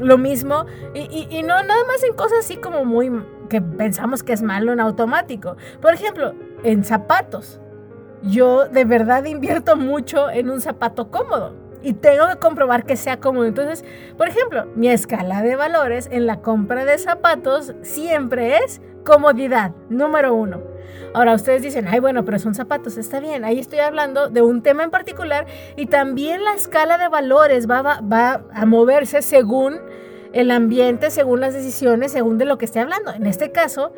Lo 0.00 0.16
mismo, 0.16 0.64
y, 0.94 1.28
y 1.30 1.42
no 1.42 1.62
nada 1.62 1.84
más 1.86 2.02
en 2.04 2.14
cosas 2.14 2.38
así 2.40 2.56
como 2.56 2.86
muy 2.86 3.10
que 3.50 3.60
pensamos 3.60 4.22
que 4.22 4.32
es 4.32 4.40
malo 4.40 4.72
en 4.72 4.80
automático. 4.80 5.56
Por 5.82 5.92
ejemplo, 5.92 6.34
en 6.62 6.84
zapatos. 6.84 7.60
Yo 8.22 8.66
de 8.66 8.84
verdad 8.84 9.24
invierto 9.24 9.76
mucho 9.76 10.30
en 10.30 10.50
un 10.50 10.60
zapato 10.60 11.10
cómodo 11.10 11.54
y 11.82 11.92
tengo 11.94 12.26
que 12.28 12.36
comprobar 12.36 12.84
que 12.84 12.96
sea 12.96 13.20
cómodo. 13.20 13.46
Entonces, 13.46 13.84
por 14.16 14.28
ejemplo, 14.28 14.66
mi 14.74 14.88
escala 14.88 15.42
de 15.42 15.56
valores 15.56 16.08
en 16.10 16.26
la 16.26 16.40
compra 16.40 16.84
de 16.84 16.98
zapatos 16.98 17.74
siempre 17.82 18.58
es 18.58 18.80
comodidad, 19.04 19.72
número 19.88 20.34
uno. 20.34 20.60
Ahora 21.14 21.34
ustedes 21.34 21.62
dicen, 21.62 21.86
ay 21.88 22.00
bueno, 22.00 22.24
pero 22.24 22.38
son 22.38 22.54
zapatos, 22.54 22.98
está 22.98 23.20
bien. 23.20 23.44
Ahí 23.44 23.58
estoy 23.58 23.78
hablando 23.78 24.28
de 24.28 24.42
un 24.42 24.62
tema 24.62 24.84
en 24.84 24.90
particular 24.90 25.46
y 25.76 25.86
también 25.86 26.44
la 26.44 26.54
escala 26.54 26.98
de 26.98 27.08
valores 27.08 27.68
va, 27.68 27.82
va, 27.82 28.42
a 28.52 28.66
moverse 28.66 29.22
según 29.22 29.80
el 30.32 30.50
ambiente, 30.50 31.10
según 31.10 31.40
las 31.40 31.54
decisiones, 31.54 32.12
según 32.12 32.36
de 32.36 32.44
lo 32.44 32.58
que 32.58 32.66
esté 32.66 32.80
hablando. 32.80 33.12
En 33.12 33.26
este 33.26 33.50
caso, 33.52 33.92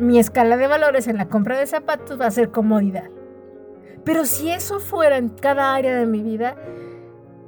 mi 0.00 0.18
escala 0.18 0.56
de 0.56 0.66
valores 0.66 1.06
en 1.06 1.16
la 1.16 1.28
compra 1.28 1.56
de 1.58 1.66
zapatos 1.66 2.20
va 2.20 2.26
a 2.26 2.30
ser 2.30 2.50
comodidad. 2.50 3.04
Pero 4.04 4.24
si 4.24 4.50
eso 4.50 4.80
fuera 4.80 5.16
en 5.16 5.28
cada 5.28 5.74
área 5.74 5.96
de 5.96 6.06
mi 6.06 6.22
vida, 6.22 6.56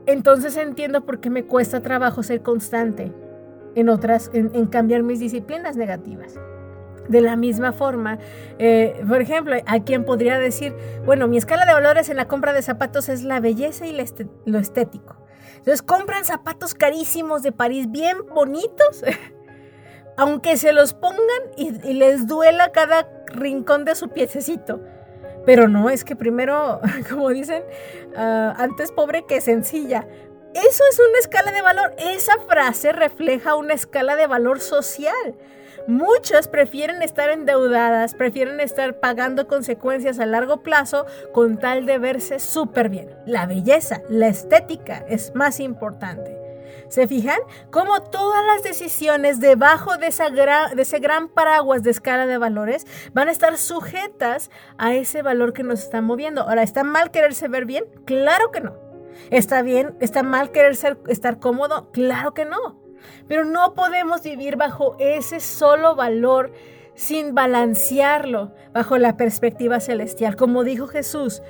entonces 0.07 0.57
entiendo 0.57 1.05
por 1.05 1.21
qué 1.21 1.31
me 1.31 1.45
cuesta 1.45 1.81
trabajo 1.81 2.23
ser 2.23 2.43
constante 2.43 3.12
en 3.75 3.88
otras, 3.88 4.31
en, 4.33 4.67
cambiar 4.67 5.03
mis 5.03 5.19
disciplinas 5.19 5.77
negativas. 5.77 6.38
De 7.09 7.21
la 7.21 7.37
misma 7.37 7.73
forma, 7.73 8.19
eh, 8.59 9.03
por 9.07 9.21
ejemplo, 9.21 9.55
hay 9.67 9.81
quien 9.83 10.05
podría 10.05 10.38
decir, 10.38 10.75
bueno, 11.05 11.29
mi 11.29 11.37
escala 11.37 11.67
de 11.67 11.75
valores 11.75 12.09
en 12.09 12.17
la 12.17 12.29
compra 12.29 12.53
de 12.53 12.62
zapatos 12.62 13.09
es 13.09 13.25
la 13.25 13.40
belleza 13.40 13.87
y 13.87 13.97
lo 14.47 14.59
estético. 14.59 15.17
Entonces 15.57 15.83
compran 15.83 16.25
zapatos 16.25 16.75
carísimos 16.75 17.43
de 17.43 17.53
París, 17.53 17.90
bien 17.90 18.19
bonitos, 18.35 19.05
aunque 20.17 20.57
se 20.57 20.73
los 20.73 20.95
pongan 20.95 21.19
y 21.57 21.95
les 21.95 22.27
duela 22.27 22.71
cada 22.73 23.09
rincón 23.27 23.85
de 23.85 23.95
su 23.97 24.09
piececito. 24.11 24.81
Pero 25.46 25.68
no, 25.68 25.90
es 25.90 26.04
que 26.04 26.16
primero, 26.16 26.80
como 27.11 27.30
dicen, 27.30 27.62
ah, 28.16 28.54
antes 28.59 28.92
pobre 28.92 29.24
que 29.26 29.40
sencilla. 29.40 30.07
Eso 30.54 30.85
es 30.90 31.00
una 31.00 31.18
escala 31.18 31.50
de 31.50 31.62
valor. 31.62 31.94
Esa 31.98 32.38
frase 32.48 32.92
refleja 32.92 33.57
una 33.57 33.74
escala 33.74 34.14
de 34.14 34.28
valor 34.28 34.61
social. 34.61 35.35
Muchas 35.87 36.48
prefieren 36.48 37.02
estar 37.02 37.28
endeudadas, 37.28 38.14
prefieren 38.14 38.61
estar 38.61 39.00
pagando 39.00 39.46
consecuencias 39.46 40.18
a 40.18 40.26
largo 40.26 40.62
plazo 40.62 41.04
con 41.33 41.59
tal 41.59 41.85
de 41.85 41.98
verse 41.98 42.38
súper 42.38 42.88
bien. 42.88 43.11
La 43.26 43.46
belleza, 43.46 44.00
la 44.09 44.28
estética 44.28 45.04
es 45.09 45.35
más 45.35 45.61
importante. 45.61 46.43
¿Se 46.94 47.09
fijan? 47.09 47.40
Cómo 47.72 48.02
todas 48.02 48.46
las 48.46 48.62
decisiones 48.62 49.40
debajo 49.40 49.96
de, 49.96 50.14
de 50.76 50.83
ese 50.83 51.00
gran 51.00 51.26
paraguas 51.26 51.83
de 51.83 51.90
escala 51.90 52.24
de 52.24 52.38
valores 52.38 52.87
van 53.12 53.26
a 53.26 53.33
estar 53.33 53.59
sujetas 53.59 54.48
a 54.78 54.94
ese 54.94 55.20
valor 55.22 55.54
que 55.54 55.64
nos 55.64 55.80
está 55.80 56.00
moviendo. 56.02 56.42
Ahora, 56.42 56.62
¿está 56.62 56.85
mal 56.85 57.11
quererse 57.11 57.48
ver 57.48 57.64
bien? 57.64 57.85
Claro 58.04 58.52
que 58.52 58.61
no. 58.61 58.76
¿Está 59.33 59.62
bien? 59.62 59.96
¿Está 59.98 60.22
mal 60.22 60.52
querer 60.52 60.78
estar 61.09 61.40
cómodo? 61.40 61.90
Claro 61.90 62.33
que 62.33 62.44
no. 62.44 62.80
Pero 63.26 63.44
no 63.44 63.74
podemos 63.74 64.22
vivir 64.22 64.54
bajo 64.54 64.94
ese 65.00 65.40
solo 65.40 65.96
valor 65.96 66.52
sin 66.94 67.35
balancearlo 67.35 68.54
bajo 68.72 68.98
la 68.98 69.16
perspectiva 69.16 69.80
celestial. 69.80 70.37
Como 70.37 70.62
dijo 70.62 70.87
Jesús, 70.87 71.42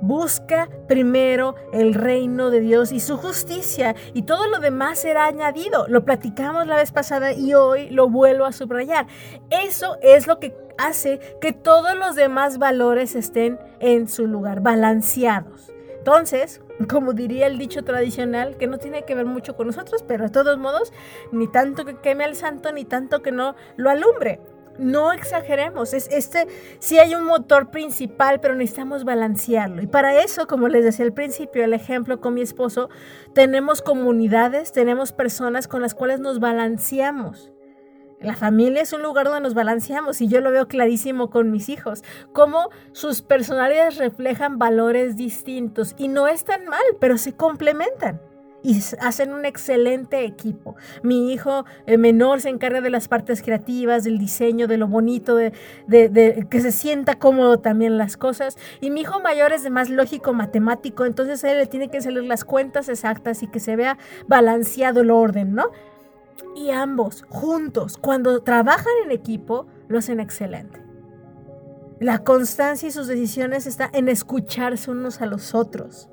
Busca 0.00 0.68
primero 0.86 1.56
el 1.72 1.94
reino 1.94 2.50
de 2.50 2.60
Dios 2.60 2.92
y 2.92 3.00
su 3.00 3.16
justicia 3.16 3.96
y 4.14 4.22
todo 4.22 4.48
lo 4.48 4.60
demás 4.60 5.00
será 5.00 5.26
añadido. 5.26 5.86
Lo 5.88 6.04
platicamos 6.04 6.66
la 6.66 6.76
vez 6.76 6.92
pasada 6.92 7.32
y 7.32 7.54
hoy 7.54 7.90
lo 7.90 8.08
vuelvo 8.08 8.44
a 8.44 8.52
subrayar. 8.52 9.06
Eso 9.50 9.96
es 10.02 10.26
lo 10.26 10.38
que 10.38 10.56
hace 10.78 11.18
que 11.40 11.52
todos 11.52 11.96
los 11.96 12.14
demás 12.14 12.58
valores 12.58 13.16
estén 13.16 13.58
en 13.80 14.08
su 14.08 14.26
lugar, 14.26 14.60
balanceados. 14.60 15.72
Entonces, 15.98 16.62
como 16.88 17.12
diría 17.12 17.48
el 17.48 17.58
dicho 17.58 17.82
tradicional, 17.82 18.56
que 18.56 18.68
no 18.68 18.78
tiene 18.78 19.02
que 19.02 19.14
ver 19.14 19.26
mucho 19.26 19.56
con 19.56 19.66
nosotros, 19.66 20.04
pero 20.06 20.24
de 20.24 20.30
todos 20.30 20.56
modos, 20.56 20.92
ni 21.32 21.48
tanto 21.48 21.84
que 21.84 21.96
queme 21.96 22.24
al 22.24 22.36
santo, 22.36 22.72
ni 22.72 22.84
tanto 22.84 23.20
que 23.20 23.32
no 23.32 23.56
lo 23.76 23.90
alumbre 23.90 24.40
no 24.78 25.12
exageremos, 25.12 25.92
es 25.92 26.08
este 26.10 26.46
sí 26.78 26.98
hay 26.98 27.14
un 27.14 27.24
motor 27.24 27.70
principal, 27.70 28.40
pero 28.40 28.54
necesitamos 28.54 29.04
balancearlo. 29.04 29.82
Y 29.82 29.86
para 29.86 30.22
eso, 30.22 30.46
como 30.46 30.68
les 30.68 30.84
decía 30.84 31.04
al 31.04 31.12
principio, 31.12 31.64
el 31.64 31.74
ejemplo 31.74 32.20
con 32.20 32.34
mi 32.34 32.42
esposo, 32.42 32.88
tenemos 33.34 33.82
comunidades, 33.82 34.72
tenemos 34.72 35.12
personas 35.12 35.68
con 35.68 35.82
las 35.82 35.94
cuales 35.94 36.20
nos 36.20 36.40
balanceamos. 36.40 37.52
La 38.20 38.34
familia 38.34 38.82
es 38.82 38.92
un 38.92 39.02
lugar 39.02 39.26
donde 39.26 39.42
nos 39.42 39.54
balanceamos 39.54 40.20
y 40.20 40.26
yo 40.26 40.40
lo 40.40 40.50
veo 40.50 40.66
clarísimo 40.66 41.30
con 41.30 41.52
mis 41.52 41.68
hijos, 41.68 42.02
cómo 42.32 42.68
sus 42.90 43.22
personalidades 43.22 43.96
reflejan 43.96 44.58
valores 44.58 45.16
distintos 45.16 45.94
y 45.96 46.08
no 46.08 46.26
es 46.26 46.44
tan 46.44 46.64
mal, 46.64 46.82
pero 46.98 47.16
se 47.16 47.36
complementan 47.36 48.20
y 48.62 48.80
hacen 49.00 49.32
un 49.32 49.44
excelente 49.44 50.24
equipo. 50.24 50.76
Mi 51.02 51.32
hijo 51.32 51.64
eh, 51.86 51.96
menor 51.96 52.40
se 52.40 52.48
encarga 52.48 52.80
de 52.80 52.90
las 52.90 53.08
partes 53.08 53.42
creativas, 53.42 54.04
del 54.04 54.18
diseño, 54.18 54.66
de 54.66 54.76
lo 54.76 54.88
bonito, 54.88 55.36
de, 55.36 55.52
que 56.50 56.60
se 56.60 56.72
sienta 56.72 57.18
cómodo 57.18 57.58
también 57.60 57.98
las 57.98 58.16
cosas. 58.16 58.56
Y 58.80 58.90
mi 58.90 59.02
hijo 59.02 59.20
mayor 59.20 59.52
es 59.52 59.62
de 59.62 59.70
más 59.70 59.90
lógico 59.90 60.32
matemático, 60.32 61.04
entonces 61.04 61.42
él 61.44 61.58
le 61.58 61.66
tiene 61.66 61.88
que 61.88 62.00
salir 62.00 62.24
las 62.24 62.44
cuentas 62.44 62.88
exactas 62.88 63.42
y 63.42 63.46
que 63.46 63.60
se 63.60 63.76
vea 63.76 63.98
balanceado 64.26 65.00
el 65.00 65.10
orden, 65.10 65.54
¿no? 65.54 65.70
Y 66.54 66.70
ambos, 66.70 67.24
juntos, 67.28 67.96
cuando 67.96 68.42
trabajan 68.42 68.92
en 69.04 69.12
equipo, 69.12 69.66
lo 69.86 69.98
hacen 69.98 70.18
excelente. 70.18 70.82
La 72.00 72.18
constancia 72.18 72.88
y 72.88 72.92
sus 72.92 73.06
decisiones 73.06 73.66
está 73.66 73.90
en 73.92 74.08
escucharse 74.08 74.90
unos 74.90 75.20
a 75.20 75.26
los 75.26 75.54
otros 75.54 76.08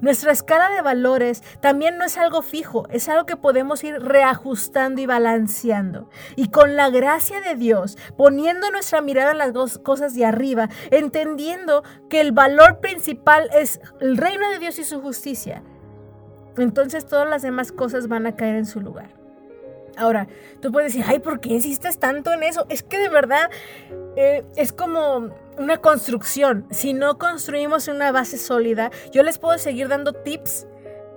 nuestra 0.00 0.32
escala 0.32 0.70
de 0.70 0.82
valores 0.82 1.42
también 1.60 1.98
no 1.98 2.04
es 2.04 2.18
algo 2.18 2.42
fijo, 2.42 2.86
es 2.90 3.08
algo 3.08 3.26
que 3.26 3.36
podemos 3.36 3.82
ir 3.84 4.00
reajustando 4.00 5.00
y 5.00 5.06
balanceando. 5.06 6.08
Y 6.36 6.48
con 6.50 6.76
la 6.76 6.90
gracia 6.90 7.40
de 7.40 7.54
Dios, 7.54 7.96
poniendo 8.16 8.70
nuestra 8.70 9.00
mirada 9.00 9.32
en 9.32 9.38
las 9.38 9.52
dos 9.52 9.78
cosas 9.78 10.14
de 10.14 10.24
arriba, 10.24 10.68
entendiendo 10.90 11.82
que 12.08 12.20
el 12.20 12.32
valor 12.32 12.80
principal 12.80 13.48
es 13.54 13.80
el 14.00 14.16
reino 14.16 14.50
de 14.50 14.58
Dios 14.58 14.78
y 14.78 14.84
su 14.84 15.00
justicia, 15.00 15.62
entonces 16.56 17.06
todas 17.06 17.28
las 17.28 17.42
demás 17.42 17.72
cosas 17.72 18.08
van 18.08 18.26
a 18.26 18.36
caer 18.36 18.56
en 18.56 18.66
su 18.66 18.80
lugar. 18.80 19.25
Ahora, 19.96 20.28
tú 20.60 20.72
puedes 20.72 20.92
decir, 20.92 21.06
ay, 21.08 21.18
¿por 21.18 21.40
qué 21.40 21.50
insistes 21.50 21.98
tanto 21.98 22.32
en 22.32 22.42
eso? 22.42 22.66
Es 22.68 22.82
que 22.82 22.98
de 22.98 23.08
verdad 23.08 23.50
eh, 24.16 24.44
es 24.56 24.72
como 24.72 25.30
una 25.58 25.78
construcción. 25.78 26.66
Si 26.70 26.92
no 26.92 27.18
construimos 27.18 27.88
una 27.88 28.12
base 28.12 28.38
sólida, 28.38 28.90
yo 29.12 29.22
les 29.22 29.38
puedo 29.38 29.58
seguir 29.58 29.88
dando 29.88 30.12
tips 30.12 30.66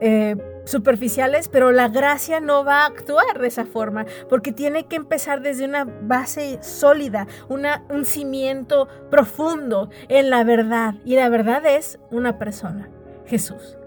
eh, 0.02 0.38
superficiales, 0.64 1.50
pero 1.50 1.72
la 1.72 1.90
gracia 1.90 2.40
no 2.40 2.64
va 2.64 2.84
a 2.84 2.86
actuar 2.86 3.40
de 3.40 3.48
esa 3.48 3.66
forma, 3.66 4.06
porque 4.30 4.52
tiene 4.52 4.86
que 4.86 4.96
empezar 4.96 5.42
desde 5.42 5.66
una 5.66 5.84
base 5.84 6.60
sólida, 6.62 7.28
una, 7.50 7.84
un 7.90 8.06
cimiento 8.06 8.88
profundo 9.10 9.90
en 10.08 10.30
la 10.30 10.44
verdad. 10.44 10.96
Y 11.04 11.16
la 11.16 11.28
verdad 11.28 11.66
es 11.66 12.00
una 12.12 12.38
persona, 12.38 12.90
Jesús. 13.26 13.79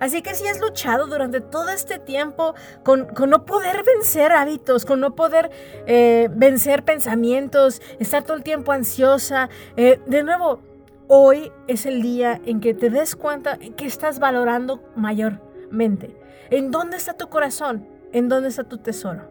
Así 0.00 0.22
que 0.22 0.34
si 0.34 0.46
has 0.46 0.60
luchado 0.60 1.06
durante 1.06 1.40
todo 1.40 1.70
este 1.70 1.98
tiempo 1.98 2.54
con, 2.84 3.08
no 3.28 3.44
poder 3.44 3.82
vencer 3.84 4.32
hábitos, 4.32 4.84
con 4.84 5.00
no 5.00 5.14
poder 5.14 5.50
eh, 5.86 6.28
vencer 6.32 6.84
pensamientos, 6.84 7.82
estar 7.98 8.22
todo 8.22 8.36
el 8.36 8.42
tiempo 8.42 8.72
ansiosa, 8.72 9.48
eh, 9.76 10.00
de 10.06 10.22
nuevo, 10.22 10.60
hoy 11.08 11.50
es 11.66 11.86
el 11.86 12.02
día 12.02 12.40
en 12.44 12.60
que 12.60 12.74
te 12.74 12.90
des 12.90 13.16
cuenta 13.16 13.58
que 13.58 13.86
estás 13.86 14.18
valorando 14.18 14.82
mayormente. 14.94 16.16
¿En 16.50 16.70
dónde 16.70 16.96
está 16.96 17.14
tu 17.14 17.28
corazón? 17.28 17.86
¿En 18.12 18.28
dónde 18.28 18.48
está 18.48 18.64
tu 18.64 18.78
tesoro? 18.78 19.30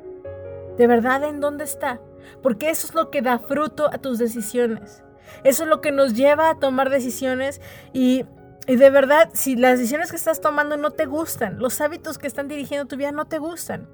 ¿De 0.78 0.86
verdad 0.86 1.24
en 1.24 1.40
dónde 1.40 1.64
está? 1.64 2.00
Porque 2.44 2.70
eso 2.70 2.88
es 2.88 2.94
lo 2.94 3.10
que 3.10 3.22
da 3.22 3.40
fruto 3.40 3.90
a 3.92 3.98
tus 3.98 4.20
decisiones. 4.20 5.04
Eso 5.44 5.64
es 5.64 5.70
lo 5.70 5.82
que 5.82 5.92
nos 5.92 6.14
lleva 6.14 6.50
a 6.50 6.60
tomar 6.60 6.90
decisiones 6.90 7.62
y 7.94 8.26
y 8.68 8.76
de 8.76 8.90
verdad, 8.90 9.30
si 9.34 9.56
las 9.56 9.80
decisiones 9.80 10.12
que 10.12 10.18
estás 10.18 10.42
tomando 10.42 10.76
no 10.76 10.92
te 10.92 11.06
gustan, 11.06 11.58
los 11.58 11.80
hábitos 11.80 12.18
que 12.18 12.28
están 12.28 12.48
dirigiendo 12.48 12.86
tu 12.86 12.98
vida 12.98 13.14
no 13.14 13.26
te 13.26 13.40
gustan, 13.40 13.88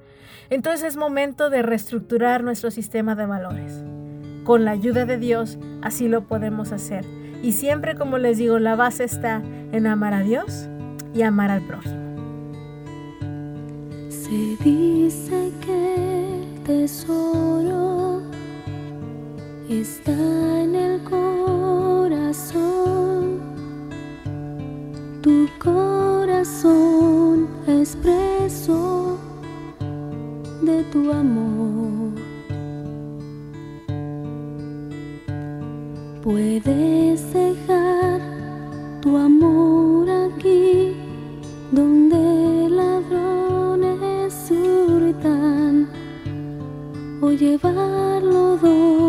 entonces 0.50 0.84
es 0.84 0.98
momento 0.98 1.50
de 1.50 1.62
reestructurar 1.62 2.44
nuestro 2.44 2.72
sistema 2.72 3.16
de 3.16 3.26
valores. 3.26 3.84
Con 4.44 4.66
la 4.66 4.72
ayuda 4.72 5.06
de 5.06 5.18
Dios, 5.18 5.58
así 5.82 6.08
lo 6.10 6.28
podemos 6.28 6.72
hacer. 6.72 7.06
Y 7.44 7.52
siempre, 7.54 7.96
como 7.96 8.18
les 8.18 8.38
digo, 8.38 8.58
la 8.60 8.76
base 8.76 9.04
está 9.04 9.42
en 9.72 9.88
amar 9.88 10.14
a 10.14 10.22
Dios 10.22 10.68
y 11.14 11.22
amar 11.22 11.52
al 11.52 11.62
prójimo. 11.62 12.02
Se 14.10 14.58
dice 14.64 15.52
que 15.66 15.96
el 16.36 16.64
tesoro 16.64 18.22
está 19.70 20.12
en 20.12 20.76
el 20.76 21.04
corazón. 21.04 22.54
Tu 25.24 25.48
corazón 25.58 27.48
es 27.66 27.96
preso 27.96 29.18
de 30.62 30.84
tu 30.92 31.10
amor. 31.14 32.12
Puedes 36.22 37.34
dejar 37.34 38.20
tu 39.00 39.16
amor 39.16 40.10
aquí 40.10 40.94
donde 41.72 42.70
ladrones 42.70 44.52
hurtan 44.52 45.88
o 47.22 47.32
llevarlo 47.32 48.58
donde 48.58 49.03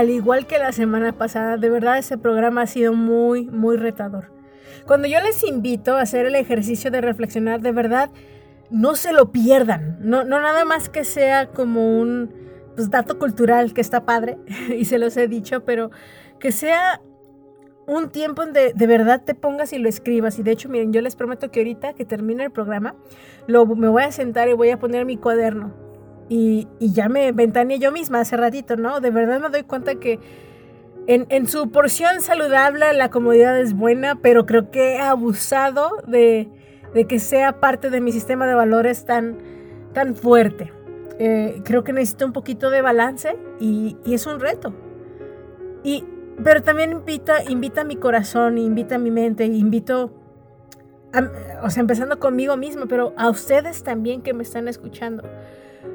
Al 0.00 0.08
igual 0.08 0.46
que 0.46 0.58
la 0.58 0.72
semana 0.72 1.12
pasada, 1.12 1.58
de 1.58 1.68
verdad 1.68 1.98
ese 1.98 2.16
programa 2.16 2.62
ha 2.62 2.66
sido 2.66 2.94
muy, 2.94 3.50
muy 3.50 3.76
retador. 3.76 4.32
Cuando 4.86 5.06
yo 5.06 5.20
les 5.20 5.44
invito 5.44 5.94
a 5.94 6.00
hacer 6.00 6.24
el 6.24 6.36
ejercicio 6.36 6.90
de 6.90 7.02
reflexionar, 7.02 7.60
de 7.60 7.72
verdad, 7.72 8.10
no 8.70 8.94
se 8.94 9.12
lo 9.12 9.30
pierdan. 9.30 9.98
No, 10.00 10.24
no 10.24 10.40
nada 10.40 10.64
más 10.64 10.88
que 10.88 11.04
sea 11.04 11.48
como 11.50 12.00
un 12.00 12.32
pues, 12.76 12.88
dato 12.88 13.18
cultural 13.18 13.74
que 13.74 13.82
está 13.82 14.06
padre, 14.06 14.38
y 14.74 14.86
se 14.86 14.98
los 14.98 15.18
he 15.18 15.28
dicho, 15.28 15.66
pero 15.66 15.90
que 16.38 16.50
sea 16.50 17.02
un 17.86 18.08
tiempo 18.08 18.42
donde 18.42 18.72
de 18.74 18.86
verdad 18.86 19.22
te 19.22 19.34
pongas 19.34 19.74
y 19.74 19.78
lo 19.78 19.90
escribas. 19.90 20.38
Y 20.38 20.42
de 20.42 20.52
hecho, 20.52 20.70
miren, 20.70 20.94
yo 20.94 21.02
les 21.02 21.14
prometo 21.14 21.50
que 21.50 21.60
ahorita 21.60 21.92
que 21.92 22.06
termine 22.06 22.44
el 22.44 22.52
programa, 22.52 22.94
lo, 23.46 23.66
me 23.66 23.88
voy 23.88 24.04
a 24.04 24.12
sentar 24.12 24.48
y 24.48 24.54
voy 24.54 24.70
a 24.70 24.78
poner 24.78 25.04
mi 25.04 25.18
cuaderno. 25.18 25.89
Y, 26.30 26.68
y 26.78 26.92
ya 26.92 27.10
me 27.10 27.32
ventaneé 27.32 27.78
yo 27.78 27.92
misma 27.92 28.20
hace 28.20 28.36
ratito, 28.36 28.76
¿no? 28.76 29.00
De 29.00 29.10
verdad 29.10 29.38
me 29.40 29.50
doy 29.50 29.64
cuenta 29.64 29.96
que 29.96 30.18
en, 31.06 31.26
en, 31.28 31.46
su 31.46 31.70
porción 31.70 32.22
saludable 32.22 32.92
la 32.94 33.10
comodidad 33.10 33.60
es 33.60 33.74
buena, 33.74 34.14
pero 34.14 34.46
creo 34.46 34.70
que 34.70 34.94
he 34.94 35.00
abusado 35.00 35.90
de, 36.06 36.48
de 36.94 37.06
que 37.06 37.18
sea 37.18 37.60
parte 37.60 37.90
de 37.90 38.00
mi 38.00 38.12
sistema 38.12 38.46
de 38.46 38.54
valores 38.54 39.04
tan, 39.04 39.38
tan 39.92 40.14
fuerte. 40.14 40.72
Eh, 41.18 41.60
creo 41.64 41.84
que 41.84 41.92
necesito 41.92 42.24
un 42.24 42.32
poquito 42.32 42.70
de 42.70 42.80
balance 42.80 43.36
y, 43.58 43.96
y 44.06 44.14
es 44.14 44.24
un 44.26 44.40
reto. 44.40 44.72
Y, 45.82 46.04
pero 46.42 46.62
también 46.62 46.92
invita, 46.92 47.42
invita 47.42 47.82
a 47.82 47.84
mi 47.84 47.96
corazón, 47.96 48.56
invita 48.56 48.94
a 48.94 48.98
mi 48.98 49.10
mente, 49.10 49.44
invito 49.44 50.12
o 51.62 51.70
sea, 51.70 51.80
empezando 51.80 52.18
conmigo 52.18 52.56
mismo, 52.56 52.86
pero 52.86 53.12
a 53.16 53.28
ustedes 53.30 53.82
también 53.82 54.22
que 54.22 54.32
me 54.32 54.42
están 54.42 54.68
escuchando, 54.68 55.24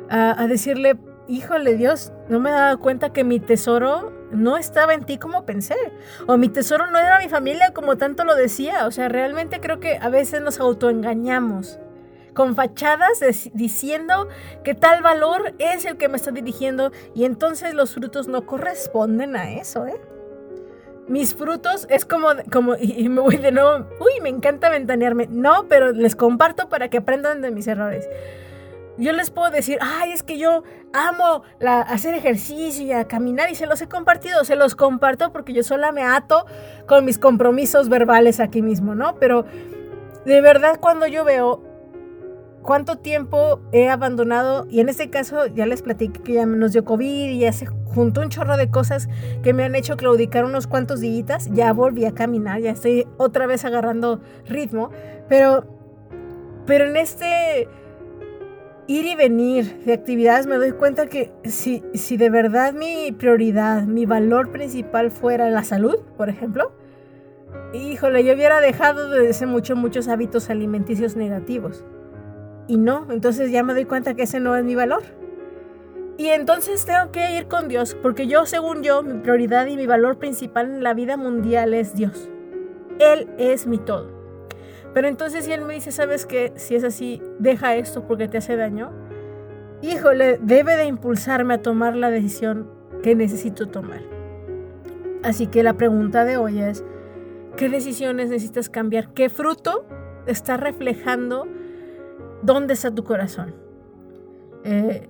a, 0.09 0.47
decirle, 0.47 0.97
híjole 1.27 1.75
Dios, 1.75 2.11
no 2.29 2.39
me 2.39 2.49
he 2.49 2.53
dado 2.53 2.79
cuenta 2.79 3.11
que 3.11 3.23
mi 3.23 3.39
tesoro 3.39 4.13
no 4.31 4.57
estaba 4.57 4.93
en 4.93 5.03
ti 5.03 5.17
como 5.17 5.45
pensé, 5.45 5.75
o 6.27 6.37
mi 6.37 6.49
tesoro 6.49 6.89
no 6.91 6.99
era 6.99 7.19
mi 7.19 7.29
familia 7.29 7.73
como 7.73 7.97
tanto 7.97 8.25
lo 8.25 8.35
decía, 8.35 8.85
o 8.87 8.91
sea, 8.91 9.09
realmente 9.09 9.59
creo 9.59 9.79
que 9.79 9.97
a 9.97 10.09
veces 10.09 10.41
nos 10.41 10.59
autoengañamos 10.59 11.79
con 12.33 12.55
fachadas 12.55 13.23
diciendo 13.53 14.27
que 14.63 14.73
tal 14.73 15.01
valor 15.01 15.53
es 15.57 15.85
el 15.85 15.95
que 15.95 16.09
me 16.09 16.17
está 16.17 16.31
dirigiendo 16.31 16.91
y 17.13 17.23
entonces 17.23 17.73
los 17.73 17.93
frutos 17.93 18.27
no 18.27 18.45
corresponden 18.45 19.37
a 19.37 19.53
eso, 19.53 19.87
¿eh? 19.87 20.01
mis 21.07 21.35
frutos 21.35 21.85
es 21.89 22.05
como, 22.05 22.29
como 22.51 22.75
y, 22.75 23.09
me 23.09 23.21
voy 23.21 23.37
de 23.37 23.51
nuevo, 23.51 23.87
uy, 23.99 24.21
me 24.21 24.29
encanta 24.29 24.69
ventanearme. 24.69 25.27
No, 25.29 25.67
pero 25.67 25.91
les 25.91 26.15
comparto 26.15 26.69
para 26.69 26.89
que 26.89 26.97
aprendan 26.97 27.41
de 27.41 27.51
mis 27.51 27.67
errores. 27.67 28.07
Yo 28.97 29.11
les 29.11 29.29
puedo 29.29 29.51
decir, 29.51 29.77
ay, 29.81 30.11
es 30.11 30.23
que 30.23 30.37
yo 30.37 30.63
amo 30.93 31.43
hacer 31.87 32.13
ejercicio 32.15 32.85
y 32.85 32.91
a 32.91 33.07
caminar 33.07 33.49
y 33.49 33.55
se 33.55 33.65
los 33.65 33.81
he 33.81 33.87
compartido, 33.87 34.45
se 34.45 34.55
los 34.55 34.75
comparto 34.75 35.31
porque 35.33 35.53
yo 35.53 35.63
sola 35.63 35.91
me 35.91 36.03
ato 36.03 36.45
con 36.87 37.03
mis 37.03 37.19
compromisos 37.19 37.89
verbales 37.89 38.39
aquí 38.39 38.61
mismo, 38.61 38.95
¿no? 38.95 39.15
Pero 39.15 39.45
de 40.25 40.41
verdad 40.41 40.79
cuando 40.79 41.07
yo 41.07 41.25
veo 41.25 41.61
cuánto 42.65 42.97
tiempo 42.97 43.61
he 43.71 43.89
abandonado, 43.89 44.65
y 44.69 44.79
en 44.79 44.89
este 44.89 45.09
caso 45.11 45.45
ya 45.45 45.67
les 45.67 45.83
platiqué 45.83 46.19
que 46.21 46.33
ya 46.33 46.45
nos 46.47 46.73
dio 46.73 46.83
COVID 46.83 47.29
y 47.29 47.39
ya 47.39 47.53
se 47.53 47.67
juntó 47.67 48.21
un 48.21 48.29
chorro 48.29 48.57
de 48.57 48.71
cosas 48.71 49.07
que 49.43 49.53
me 49.53 49.63
han 49.63 49.75
hecho 49.75 49.97
claudicar 49.97 50.45
unos 50.45 50.65
cuantos 50.65 50.99
días, 50.99 51.47
ya 51.51 51.71
volví 51.73 52.05
a 52.05 52.13
caminar, 52.13 52.59
ya 52.61 52.71
estoy 52.71 53.07
otra 53.17 53.45
vez 53.45 53.65
agarrando 53.65 54.19
ritmo, 54.45 54.89
pero, 55.29 55.67
pero 56.65 56.85
en 56.85 56.97
este 56.97 57.69
ir 58.87 59.05
y 59.05 59.15
venir 59.15 59.83
de 59.85 59.93
actividades 59.93 60.47
me 60.47 60.57
doy 60.57 60.71
cuenta 60.71 61.07
que 61.07 61.31
si, 61.43 61.83
si 61.93 62.17
de 62.17 62.29
verdad 62.29 62.73
mi 62.73 63.11
prioridad, 63.11 63.83
mi 63.83 64.05
valor 64.05 64.51
principal 64.51 65.11
fuera 65.11 65.49
la 65.49 65.63
salud, 65.63 65.97
por 66.17 66.29
ejemplo, 66.29 66.71
híjole, 67.73 68.23
yo 68.23 68.33
hubiera 68.33 68.61
dejado 68.61 69.09
de 69.09 69.29
hacer 69.29 69.47
mucho, 69.47 69.75
muchos 69.75 70.07
hábitos 70.07 70.49
alimenticios 70.49 71.15
negativos 71.15 71.83
y 72.67 72.77
no, 72.77 73.07
entonces 73.11 73.51
ya 73.51 73.63
me 73.63 73.73
doy 73.73 73.85
cuenta 73.85 74.13
que 74.15 74.23
ese 74.23 74.39
no 74.39 74.55
es 74.55 74.63
mi 74.63 74.75
valor. 74.75 75.03
Y 76.17 76.27
entonces 76.27 76.85
tengo 76.85 77.11
que 77.11 77.37
ir 77.37 77.47
con 77.47 77.67
Dios, 77.67 77.95
porque 78.01 78.25
yo, 78.25 78.45
según 78.45 78.83
yo, 78.83 79.03
mi 79.03 79.19
prioridad 79.19 79.67
y 79.67 79.75
mi 79.75 79.85
valor 79.85 80.17
principal 80.17 80.67
en 80.71 80.83
la 80.83 80.93
vida 80.93 81.17
mundial 81.17 81.73
es 81.73 81.93
Dios. 81.93 82.29
Él 82.99 83.27
es 83.37 83.67
mi 83.67 83.77
todo. 83.77 84.14
Pero 84.95 85.07
entonces 85.07 85.45
si 85.45 85.51
Él 85.51 85.63
me 85.65 85.75
dice, 85.75 85.91
¿sabes 85.91 86.25
qué? 86.25 86.53
Si 86.55 86.73
es 86.73 86.83
así, 86.83 87.21
deja 87.37 87.75
esto 87.75 88.07
porque 88.07 88.27
te 88.27 88.39
hace 88.39 88.55
daño. 88.55 88.91
Híjole, 89.83 90.39
debe 90.41 90.75
de 90.75 90.85
impulsarme 90.85 91.53
a 91.53 91.61
tomar 91.61 91.95
la 91.95 92.09
decisión 92.09 92.67
que 93.03 93.13
necesito 93.13 93.67
tomar. 93.67 94.01
Así 95.21 95.45
que 95.45 95.61
la 95.61 95.73
pregunta 95.73 96.25
de 96.25 96.37
hoy 96.37 96.59
es, 96.59 96.83
¿qué 97.55 97.69
decisiones 97.69 98.29
necesitas 98.29 98.69
cambiar? 98.69 99.13
¿Qué 99.13 99.29
fruto 99.29 99.85
está 100.25 100.57
reflejando 100.57 101.47
¿Dónde 102.45 102.75
está 102.75 102.93
tu 102.93 103.03
corazón? 103.03 103.55
Eh, 104.63 105.09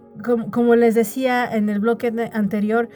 como, 0.52 0.76
les 0.76 0.96
decía 0.96 1.46
en 1.54 1.68
el 1.68 1.82
bloque 1.82 2.14
anterior, 2.32 2.88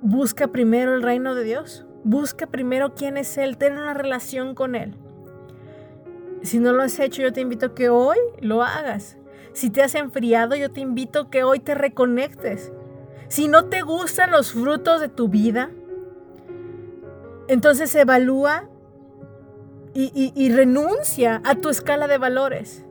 busca 0.00 0.48
primero 0.48 0.94
el 0.96 1.02
reino 1.02 1.36
de 1.36 1.44
Dios. 1.44 1.86
Busca 2.02 2.48
primero 2.48 2.94
quién 2.94 3.16
es 3.16 3.38
Él. 3.38 3.56
Ten 3.56 3.74
una 3.74 3.94
relación 3.94 4.56
con 4.56 4.74
Él. 4.74 4.96
Si 6.44 6.58
no 6.58 6.72
lo 6.72 6.82
has 6.82 7.00
hecho, 7.00 7.22
yo 7.22 7.32
te 7.32 7.40
invito 7.40 7.66
a 7.66 7.74
que 7.74 7.88
hoy 7.88 8.18
lo 8.40 8.62
hagas. 8.62 9.16
Si 9.54 9.70
te 9.70 9.82
has 9.82 9.94
enfriado, 9.94 10.54
yo 10.54 10.70
te 10.70 10.80
invito 10.80 11.30
que 11.30 11.42
hoy 11.42 11.58
te 11.58 11.74
reconectes. 11.74 12.70
Si 13.28 13.48
no 13.48 13.64
te 13.64 13.80
gustan 13.80 14.30
los 14.30 14.52
frutos 14.52 15.00
de 15.00 15.08
tu 15.08 15.28
vida, 15.28 15.70
entonces 17.48 17.94
evalúa 17.94 18.68
y 19.94 20.52
renuncia 20.52 21.40
a 21.44 21.54
tu 21.54 21.70
escala 21.70 22.08
de 22.08 22.18
valores. 22.18 22.84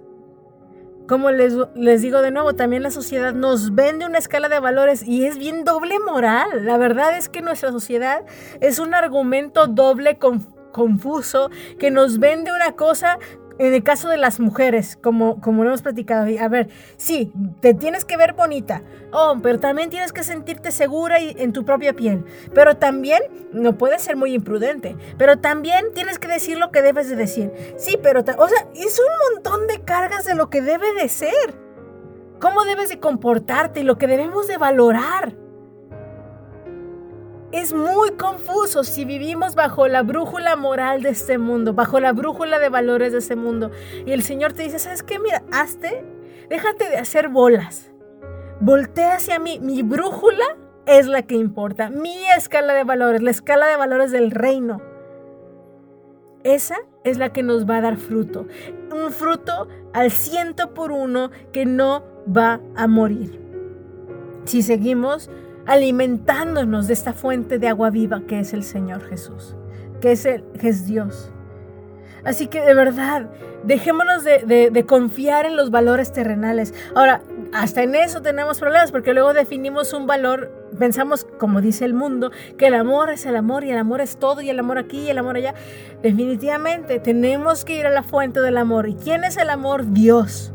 Como 1.08 1.32
les, 1.32 1.54
les, 1.76 2.02
digo 2.02 2.22
de 2.22 2.32
nuevo, 2.32 2.54
también 2.54 2.82
la 2.82 2.90
sociedad 2.90 3.34
nos 3.34 3.76
vende 3.76 4.06
una 4.06 4.18
escala 4.18 4.48
de 4.48 4.60
valores 4.60 5.06
y 5.06 5.26
es 5.26 5.38
bien 5.38 5.66
doble 5.66 6.00
moral. 6.00 6.66
La 6.66 6.78
verdad 6.78 7.16
es 7.18 7.28
que 7.28 7.42
nuestra 7.42 7.72
sociedad 7.72 8.26
es 8.62 8.80
un 8.80 8.96
argumento 8.96 9.68
doble 9.68 10.18
confuso 10.18 11.50
que 11.78 11.92
nos 11.92 12.20
vende 12.20 12.52
una 12.54 12.74
cosa 12.74 13.20
en 13.64 13.74
el 13.74 13.84
caso 13.84 14.10
de 14.10 14.18
las 14.18 14.40
mujeres, 14.40 14.98
como, 15.02 15.40
como 15.40 15.64
lo 15.64 15.70
hemos 15.70 15.82
platicado, 15.82 16.28
a 16.40 16.48
ver, 16.48 16.70
sí, 16.98 17.32
te 17.62 17.74
tienes 17.74 18.06
que 18.06 18.18
ver 18.18 18.34
bonita, 18.34 18.84
oh, 19.12 19.38
pero 19.42 19.60
también 19.60 19.90
tienes 19.90 20.12
que 20.12 20.24
sentirte 20.24 20.72
segura 20.72 21.18
en 21.20 21.54
tu 21.54 21.64
propia 21.64 21.94
piel, 21.94 22.26
pero 22.54 22.78
también 22.78 23.22
no 23.52 23.78
puedes 23.78 24.02
ser 24.02 24.16
muy 24.16 24.34
imprudente, 24.34 24.96
pero 25.18 25.40
también 25.40 25.86
tienes 25.94 26.20
que 26.20 26.28
decir 26.28 26.58
lo 26.58 26.72
que 26.72 26.82
debes 26.82 27.10
de 27.10 27.16
decir. 27.16 27.52
Sí, 27.78 27.98
pero, 28.02 28.22
o 28.22 28.48
sea, 28.48 28.68
es 28.76 29.00
un 29.00 29.36
montón 29.36 29.68
de 29.68 29.82
cargas 29.82 30.26
de 30.26 30.36
lo 30.36 30.50
que 30.50 30.62
debe 30.62 30.94
de 30.94 31.10
ser, 31.10 31.56
cómo 32.40 32.66
debes 32.66 32.90
de 32.90 33.00
comportarte 33.00 33.80
y 33.80 33.84
lo 33.84 33.98
que 33.98 34.08
debemos 34.08 34.48
de 34.48 34.58
valorar 34.58 35.43
es 37.54 37.72
muy 37.72 38.12
confuso 38.14 38.84
si 38.84 39.06
vivimos 39.06 39.54
bajo 39.54 39.88
la 39.88 40.02
brújula 40.02 40.56
moral 40.56 41.04
de 41.04 41.10
este 41.10 41.38
mundo, 41.38 41.74
bajo 41.74 42.00
la 42.00 42.12
brújula 42.12 42.58
de 42.58 42.70
valores 42.70 43.12
de 43.12 43.20
este 43.20 43.36
mundo. 43.36 43.70
Y 44.08 44.12
el 44.12 44.24
Señor 44.24 44.54
te 44.54 44.64
dice, 44.64 44.80
¿sabes 44.80 45.04
qué? 45.04 45.20
Mira, 45.20 45.44
hazte, 45.52 46.04
déjate 46.50 46.90
de 46.90 46.98
hacer 46.98 47.30
bolas. 47.30 47.92
Voltea 48.60 49.18
hacia 49.18 49.38
mí. 49.38 49.60
Mi 49.62 49.84
brújula 49.84 50.58
es 50.88 51.06
la 51.06 51.22
que 51.22 51.36
importa. 51.36 51.92
Mi 51.92 52.26
escala 52.36 52.74
de 52.74 52.84
valores, 52.84 53.22
la 53.22 53.30
escala 53.30 53.68
de 53.68 53.78
valores 53.78 54.12
del 54.12 54.32
reino. 54.32 54.82
Esa 56.44 56.78
es 57.04 57.20
la 57.20 57.34
que 57.34 57.44
nos 57.44 57.70
va 57.70 57.78
a 57.78 57.82
dar 57.82 57.98
fruto. 57.98 58.48
Un 58.92 59.12
fruto 59.12 59.68
al 59.94 60.10
ciento 60.10 60.74
por 60.74 60.92
uno 60.92 61.30
que 61.52 61.68
no 61.68 62.04
va 62.36 62.62
a 62.76 62.88
morir. 62.88 63.40
Si 64.46 64.64
seguimos 64.64 65.30
alimentándonos 65.66 66.88
de 66.88 66.94
esta 66.94 67.14
fuente 67.14 67.60
de 67.60 67.68
agua 67.68 67.90
viva 67.90 68.22
que 68.28 68.40
es 68.40 68.54
el 68.54 68.64
Señor 68.64 69.02
Jesús, 69.08 69.56
que 70.02 70.12
es, 70.12 70.26
el, 70.26 70.44
que 70.60 70.70
es 70.70 70.86
Dios. 70.86 71.32
Así 72.26 72.48
que 72.48 72.62
de 72.62 72.74
verdad, 72.74 73.30
dejémonos 73.64 74.24
de, 74.24 74.70
de, 74.72 74.86
confiar 74.86 75.46
en 75.46 75.58
los 75.58 75.72
valores 75.72 76.14
terrenales. 76.14 76.74
Ahora, 76.96 77.22
hasta 77.54 77.84
en 77.84 77.96
eso 77.96 78.22
tenemos 78.22 78.60
problemas 78.60 78.92
porque 78.92 79.14
luego 79.14 79.34
definimos 79.34 79.94
un 79.94 80.08
valor, 80.08 80.70
pensamos, 80.80 81.26
como 81.38 81.60
dice 81.60 81.84
el 81.84 81.94
mundo, 81.94 82.32
que 82.58 82.68
el 82.68 82.76
amor 82.76 83.10
es 83.10 83.26
el 83.26 83.36
amor 83.36 83.66
y 83.66 83.72
el 83.72 83.78
amor 83.78 84.00
es 84.00 84.18
todo 84.18 84.42
y 84.42 84.50
el 84.50 84.60
amor 84.60 84.78
aquí 84.78 85.02
y 85.02 85.10
el 85.10 85.18
amor 85.18 85.36
allá. 85.36 85.54
Definitivamente 86.02 87.00
tenemos 87.00 87.66
que 87.66 87.78
ir 87.78 87.86
a 87.88 87.92
la 87.92 88.04
fuente 88.04 88.40
del 88.40 88.58
amor. 88.58 88.88
¿Y 88.88 88.96
quién 88.96 89.26
es 89.26 89.36
el 89.36 89.50
amor? 89.50 89.92
Dios. 89.92 90.54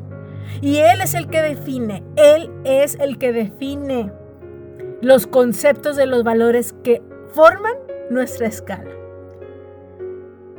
Y 0.63 0.79
Él 0.79 1.03
es 1.03 1.15
el 1.15 1.29
que 1.29 1.43
define, 1.43 2.03
Él 2.17 2.51
es 2.65 2.97
el 2.99 3.19
que 3.19 3.33
define 3.33 4.11
los 5.01 5.27
conceptos 5.27 5.97
de 5.97 6.07
los 6.07 6.25
valores 6.25 6.75
que 6.83 7.03
forman 7.33 7.75
nuestra 8.11 8.47
escala. 8.47 8.91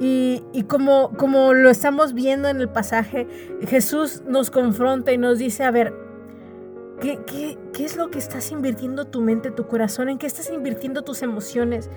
Y, 0.01 0.63
como, 0.69 1.11
como 1.17 1.53
lo 1.53 1.69
estamos 1.69 2.13
viendo 2.13 2.47
en 2.47 2.61
el 2.61 2.69
pasaje, 2.69 3.27
Jesús 3.67 4.23
nos 4.25 4.49
confronta 4.49 5.11
y 5.11 5.17
nos 5.17 5.39
dice, 5.39 5.65
a 5.65 5.71
ver, 5.71 5.93
¿qué, 7.01 7.19
qué, 7.73 7.83
es 7.83 7.97
lo 7.97 8.09
que 8.09 8.19
estás 8.19 8.49
invirtiendo 8.51 9.05
tu 9.05 9.19
mente, 9.19 9.51
tu 9.51 9.67
corazón? 9.67 10.07
¿En 10.07 10.17
qué 10.17 10.25
estás 10.25 10.49
invirtiendo 10.51 11.01
tus 11.01 11.21
emociones? 11.21 11.89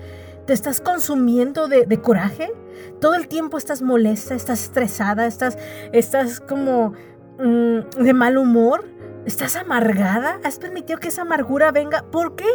¿Te 0.45 0.51
estás 0.51 0.81
consumiendo 0.81 1.69
de, 1.69 2.01
coraje? 2.01 2.51
¿Todo 2.99 3.15
el 3.15 3.29
tiempo 3.29 3.57
estás 3.57 3.81
molesta, 3.81 4.35
estás 4.35 4.63
estresada, 4.63 5.25
estás, 5.25 5.57
estás 5.93 6.41
como 6.41 6.93
mm, 7.39 8.03
de 8.03 8.13
mal 8.13 8.37
humor? 8.37 8.83
¿Estás 9.25 9.55
amargada? 9.55 10.39
¿Has 10.43 10.59
permitido 10.59 10.99
que 10.99 11.07
esa 11.07 11.21
amargura 11.21 11.71
venga? 11.71 12.03
¿Por 12.11 12.35
qué? 12.35 12.49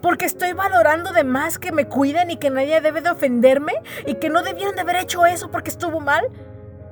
Porque 0.00 0.26
estoy 0.26 0.52
valorando 0.52 1.12
de 1.12 1.24
más 1.24 1.58
que 1.58 1.72
me 1.72 1.86
cuiden 1.86 2.30
y 2.30 2.36
que 2.36 2.50
nadie 2.50 2.80
debe 2.80 3.00
de 3.00 3.10
ofenderme 3.10 3.72
y 4.06 4.14
que 4.14 4.30
no 4.30 4.42
debieron 4.42 4.76
de 4.76 4.82
haber 4.82 4.96
hecho 4.96 5.26
eso 5.26 5.50
porque 5.50 5.70
estuvo 5.70 5.98
mal. 5.98 6.28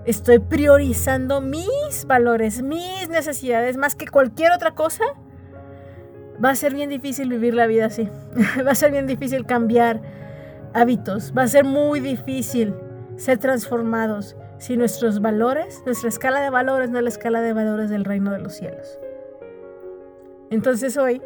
Estoy 0.06 0.40
priorizando 0.40 1.40
mis 1.40 2.04
valores, 2.06 2.62
mis 2.62 3.08
necesidades 3.08 3.76
más 3.76 3.94
que 3.94 4.08
cualquier 4.08 4.50
otra 4.50 4.72
cosa. 4.72 5.04
Va 6.44 6.50
a 6.50 6.56
ser 6.56 6.74
bien 6.74 6.90
difícil 6.90 7.28
vivir 7.28 7.54
la 7.54 7.68
vida 7.68 7.86
así. 7.86 8.08
va 8.66 8.72
a 8.72 8.76
ser 8.76 8.90
bien 8.90 9.06
difícil 9.06 9.46
cambiar 9.46 10.02
hábitos. 10.74 11.32
Va 11.36 11.42
a 11.42 11.48
ser 11.48 11.64
muy 11.64 12.00
difícil 12.00 12.74
ser 13.16 13.38
transformados 13.38 14.36
si 14.58 14.76
nuestros 14.76 15.20
valores, 15.20 15.82
nuestra 15.84 16.08
escala 16.08 16.40
de 16.40 16.50
valores 16.50 16.90
no 16.90 16.98
es 16.98 17.04
la 17.04 17.10
escala 17.10 17.42
de 17.42 17.52
valores 17.52 17.90
del 17.90 18.04
reino 18.04 18.32
de 18.32 18.38
los 18.38 18.54
cielos. 18.54 18.98
Entonces 20.50 20.96
hoy, 20.96 21.22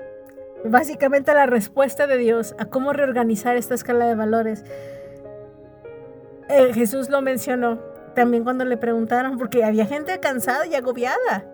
básicamente 0.64 1.32
la 1.34 1.46
respuesta 1.46 2.06
de 2.06 2.16
Dios 2.16 2.54
a 2.58 2.66
cómo 2.66 2.92
reorganizar 2.92 3.56
esta 3.56 3.74
escala 3.74 4.06
de 4.06 4.14
valores, 4.14 4.64
eh, 6.48 6.72
Jesús 6.72 7.10
lo 7.10 7.22
mencionó 7.22 7.78
también 8.14 8.44
cuando 8.44 8.64
le 8.64 8.76
preguntaron, 8.76 9.38
porque 9.38 9.64
había 9.64 9.86
gente 9.86 10.18
cansada 10.20 10.66
y 10.66 10.74
agobiada. 10.74 11.46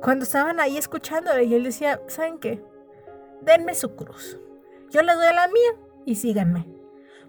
Cuando 0.00 0.24
estaban 0.24 0.60
ahí 0.60 0.76
escuchándole 0.76 1.44
y 1.44 1.54
él 1.54 1.64
decía, 1.64 2.00
¿saben 2.06 2.38
qué? 2.38 2.62
Denme 3.40 3.74
su 3.74 3.94
cruz. 3.94 4.38
Yo 4.90 5.02
les 5.02 5.16
doy 5.16 5.34
la 5.34 5.48
mía 5.48 5.86
y 6.04 6.14
síganme. 6.16 6.66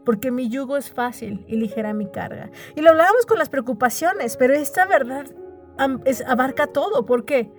Porque 0.05 0.31
mi 0.31 0.49
yugo 0.49 0.77
es 0.77 0.91
fácil 0.91 1.43
y 1.47 1.57
ligera 1.57 1.93
mi 1.93 2.09
carga. 2.09 2.51
Y 2.75 2.81
lo 2.81 2.91
hablábamos 2.91 3.25
con 3.25 3.39
las 3.39 3.49
preocupaciones, 3.49 4.37
pero 4.37 4.53
esta 4.53 4.85
verdad 4.85 5.25
abarca 6.27 6.67
todo. 6.67 7.05
¿Por 7.05 7.25
qué? 7.25 7.51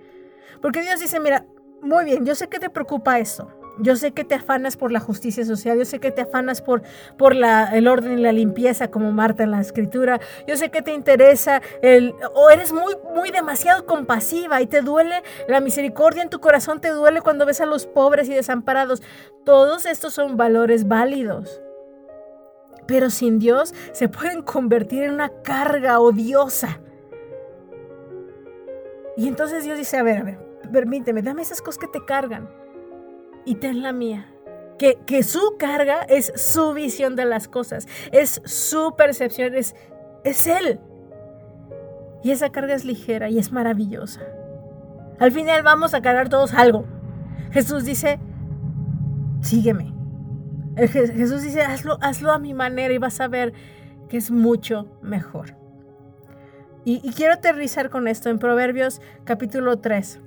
Porque 0.61 0.81
Dios 0.81 0.99
dice, 0.99 1.19
mira, 1.19 1.45
muy 1.81 2.05
bien, 2.05 2.25
yo 2.25 2.35
sé 2.35 2.47
que 2.47 2.59
te 2.59 2.69
preocupa 2.69 3.19
eso. 3.19 3.51
Yo 3.79 3.95
sé 3.95 4.11
que 4.11 4.23
te 4.23 4.33
afanas 4.33 4.75
por 4.75 4.91
la 4.91 4.99
justicia 4.99 5.45
social, 5.45 5.77
yo 5.77 5.85
sé 5.85 5.99
que 5.99 6.09
te 6.09 6.23
afanas 6.23 6.63
por, 6.63 6.81
por 7.15 7.35
la, 7.35 7.75
el 7.75 7.87
orden 7.87 8.17
y 8.17 8.21
la 8.23 8.31
limpieza, 8.31 8.89
como 8.89 9.11
Marta 9.11 9.43
en 9.43 9.51
la 9.51 9.61
escritura. 9.61 10.19
Yo 10.47 10.57
sé 10.57 10.71
que 10.71 10.81
te 10.81 10.93
interesa 10.93 11.61
el, 11.83 12.15
o 12.33 12.49
eres 12.49 12.73
muy, 12.73 12.95
muy 13.13 13.29
demasiado 13.29 13.85
compasiva 13.85 14.61
y 14.61 14.67
te 14.67 14.81
duele 14.81 15.21
la 15.47 15.59
misericordia 15.59 16.23
en 16.23 16.29
tu 16.31 16.39
corazón, 16.39 16.81
te 16.81 16.89
duele 16.89 17.21
cuando 17.21 17.45
ves 17.45 17.61
a 17.61 17.67
los 17.67 17.85
pobres 17.85 18.27
y 18.29 18.33
desamparados. 18.33 19.03
Todos 19.45 19.85
estos 19.85 20.13
son 20.13 20.37
valores 20.37 20.87
válidos. 20.87 21.61
Pero 22.87 23.09
sin 23.09 23.39
Dios 23.39 23.73
se 23.91 24.09
pueden 24.09 24.41
convertir 24.41 25.03
en 25.03 25.13
una 25.13 25.29
carga 25.43 25.99
odiosa. 25.99 26.79
Y 29.17 29.27
entonces 29.27 29.63
Dios 29.63 29.77
dice, 29.77 29.97
a 29.97 30.03
ver, 30.03 30.17
a 30.17 30.23
ver, 30.23 30.39
permíteme, 30.71 31.21
dame 31.21 31.41
esas 31.41 31.61
cosas 31.61 31.79
que 31.79 31.87
te 31.87 32.05
cargan 32.05 32.49
y 33.45 33.55
ten 33.55 33.81
la 33.81 33.91
mía. 33.91 34.31
Que, 34.77 34.99
que, 35.07 35.23
su 35.23 35.57
carga 35.57 36.03
es 36.03 36.31
su 36.35 36.73
visión 36.73 37.15
de 37.15 37.25
las 37.25 37.47
cosas, 37.47 37.87
es 38.11 38.41
su 38.45 38.93
percepción, 38.95 39.55
es, 39.55 39.75
es 40.23 40.45
Él. 40.45 40.79
Y 42.23 42.29
esa 42.29 42.51
carga 42.51 42.75
es 42.75 42.85
ligera 42.85 43.29
y 43.29 43.39
es 43.39 43.51
maravillosa. 43.51 44.21
Al 45.19 45.31
final 45.31 45.63
vamos 45.63 45.95
a 45.95 46.01
cargar 46.01 46.29
todos 46.29 46.53
algo. 46.53 46.85
Jesús 47.51 47.85
dice, 47.85 48.19
sígueme. 49.41 49.96
Jesús 50.77 51.41
dice, 51.41 51.61
hazlo, 51.61 51.97
hazlo 52.01 52.31
a 52.31 52.39
mi 52.39 52.53
manera 52.53 52.93
y 52.93 52.97
vas 52.97 53.19
a 53.19 53.27
ver 53.27 53.53
que 54.09 54.17
es 54.17 54.31
mucho 54.31 54.87
mejor. 55.01 55.55
Y, 56.85 57.11
quiero 57.11 57.33
aterrizar 57.33 57.89
con 57.89 58.07
esto 58.07 58.29
en 58.29 58.39
Proverbios 58.39 59.01
capítulo 59.25 59.79
3 59.79 60.21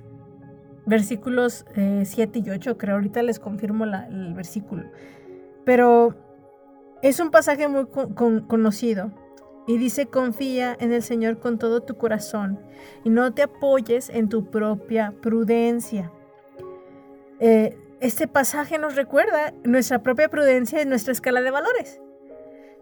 versículos 0.85 1.65
7 1.73 2.39
eh, 2.39 2.43
y 2.45 2.49
8, 2.49 2.77
creo, 2.77 2.95
ahorita 2.95 3.23
les 3.23 3.39
confirmo 3.39 3.85
el 3.85 4.33
versículo. 4.35 4.83
Pero 5.65 6.15
es 7.01 7.19
un 7.19 7.31
pasaje 7.31 7.67
muy 7.67 7.87
conocido 8.47 9.11
y 9.67 9.77
dice, 9.77 10.05
confía 10.07 10.75
en 10.79 10.91
el 10.91 11.01
Señor 11.01 11.39
con 11.39 11.57
todo 11.57 11.81
tu 11.81 11.95
corazón 11.95 12.59
y 13.03 13.09
no 13.09 13.33
te 13.33 13.43
apoyes 13.43 14.09
en 14.09 14.29
tu 14.29 14.51
propia 14.51 15.13
prudencia. 15.21 16.11
Eh, 17.39 17.77
este 18.01 18.27
pasaje 18.27 18.79
nos 18.79 18.95
recuerda 18.95 19.53
nuestra 19.63 20.01
propia 20.01 20.27
prudencia 20.27 20.81
en 20.81 20.89
nuestra 20.89 21.13
escala 21.13 21.39
de 21.41 21.51
valores. 21.51 22.01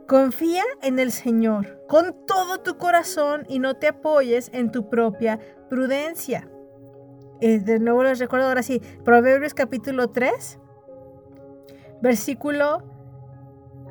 Confía 0.07 0.63
en 0.81 0.97
el 0.97 1.11
Señor 1.11 1.85
con 1.87 2.25
todo 2.25 2.61
tu 2.61 2.77
corazón 2.77 3.45
y 3.49 3.59
no 3.59 3.75
te 3.75 3.89
apoyes 3.89 4.49
en 4.53 4.71
tu 4.71 4.89
propia 4.89 5.39
prudencia. 5.69 6.49
Eh, 7.41 7.59
de 7.59 7.79
nuevo 7.79 8.03
les 8.03 8.19
recuerdo 8.19 8.47
ahora 8.47 8.63
sí, 8.63 8.81
Proverbios 9.03 9.53
capítulo 9.53 10.09
3, 10.09 10.57
versículo... 12.01 12.83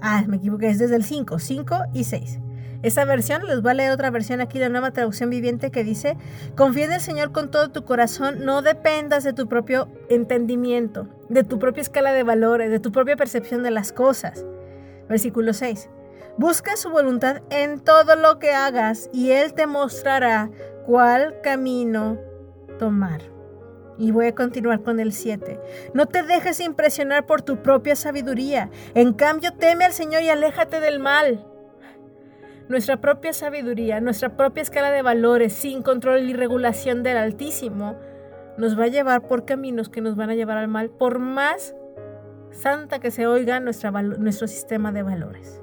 Ah, 0.01 0.25
me 0.27 0.37
equivoqué, 0.37 0.69
es 0.69 0.79
desde 0.79 0.97
el 0.97 1.05
5, 1.05 1.39
5 1.39 1.77
y 1.93 2.05
6. 2.05 2.41
Esa 2.83 3.05
versión, 3.05 3.45
les 3.47 3.61
voy 3.61 3.73
a 3.73 3.75
leer 3.75 3.91
otra 3.91 4.11
versión 4.11 4.41
aquí, 4.41 4.61
la 4.61 4.69
nueva 4.69 4.93
traducción 4.93 5.31
viviente 5.31 5.73
que 5.73 5.83
dice, 5.83 6.17
confía 6.57 6.85
en 6.85 6.93
el 6.93 7.01
Señor 7.01 7.33
con 7.33 7.51
todo 7.51 7.71
tu 7.71 7.85
corazón, 7.85 8.45
no 8.45 8.63
dependas 8.63 9.25
de 9.25 9.33
tu 9.33 9.49
propio 9.49 9.89
entendimiento, 10.09 11.09
de 11.29 11.43
tu 11.43 11.59
propia 11.59 11.81
escala 11.81 12.13
de 12.13 12.23
valores, 12.23 12.71
de 12.71 12.79
tu 12.79 12.93
propia 12.93 13.17
percepción 13.17 13.65
de 13.65 13.73
las 13.73 13.93
cosas. 13.93 14.47
Versículo 15.09 15.55
6. 15.55 15.91
Busca 16.37 16.77
su 16.77 16.91
voluntad 16.91 17.43
en 17.51 17.81
todo 17.81 18.15
lo 18.15 18.39
que 18.39 18.53
hagas 18.53 19.11
y 19.13 19.33
Él 19.33 19.55
te 19.55 19.67
mostrará 19.67 20.51
cuál 20.87 21.41
camino 21.43 22.17
tomar. 22.79 23.23
Y 23.99 24.13
voy 24.13 24.27
a 24.27 24.35
continuar 24.37 24.85
con 24.85 25.01
el 25.01 25.13
7. 25.13 25.61
No 25.95 26.07
te 26.07 26.23
dejes 26.23 26.61
impresionar 26.61 27.27
por 27.27 27.43
tu 27.43 27.61
propia 27.61 27.97
sabiduría. 27.97 28.71
En 28.95 29.15
cambio, 29.15 29.53
teme 29.55 29.85
al 29.85 29.93
Señor 29.93 30.23
y 30.23 30.31
aléjate 30.31 30.79
del 30.79 31.01
mal. 31.01 31.45
Nuestra 32.69 32.99
propia 32.99 33.33
sabiduría, 33.33 34.01
nuestra 34.01 34.37
propia 34.37 34.63
escala 34.63 34.91
de 34.91 35.01
valores, 35.01 35.55
sin 35.55 35.83
control 35.83 36.29
y 36.29 36.35
regulación 36.35 37.03
del 37.03 37.17
Altísimo, 37.17 37.97
nos 38.59 38.79
va 38.79 38.85
a 38.85 38.89
llevar 38.89 39.27
por 39.27 39.47
caminos 39.47 39.89
que 39.89 40.03
nos 40.03 40.17
van 40.17 40.29
a 40.29 40.35
llevar 40.35 40.59
al 40.59 40.69
mal, 40.69 40.91
por 40.91 41.19
más 41.19 41.75
santa 42.51 42.99
que 42.99 43.11
se 43.11 43.27
oiga 43.27 43.59
nuestra, 43.61 43.91
nuestro 43.91 44.47
sistema 44.47 44.93
de 44.93 45.03
valores. 45.03 45.63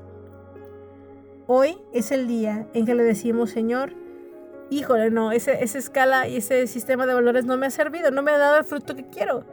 Hoy 1.46 1.78
es 1.94 2.12
el 2.12 2.28
día 2.28 2.68
en 2.74 2.88
que 2.88 2.96
le 2.96 3.04
decimos, 3.04 3.52
Señor, 3.52 3.94
híjole, 4.72 5.12
no, 5.12 5.32
ese, 5.32 5.64
esa 5.64 5.78
escala 5.78 6.28
y 6.28 6.38
ese 6.38 6.66
sistema 6.66 7.06
de 7.06 7.14
valores 7.14 7.46
no 7.46 7.56
me 7.56 7.68
ha 7.68 7.72
servido, 7.72 8.10
no 8.10 8.24
me 8.24 8.32
ha 8.32 8.40
dado 8.40 8.58
el 8.58 8.64
fruto 8.64 8.96
que 8.96 9.06
quiero. 9.08 9.46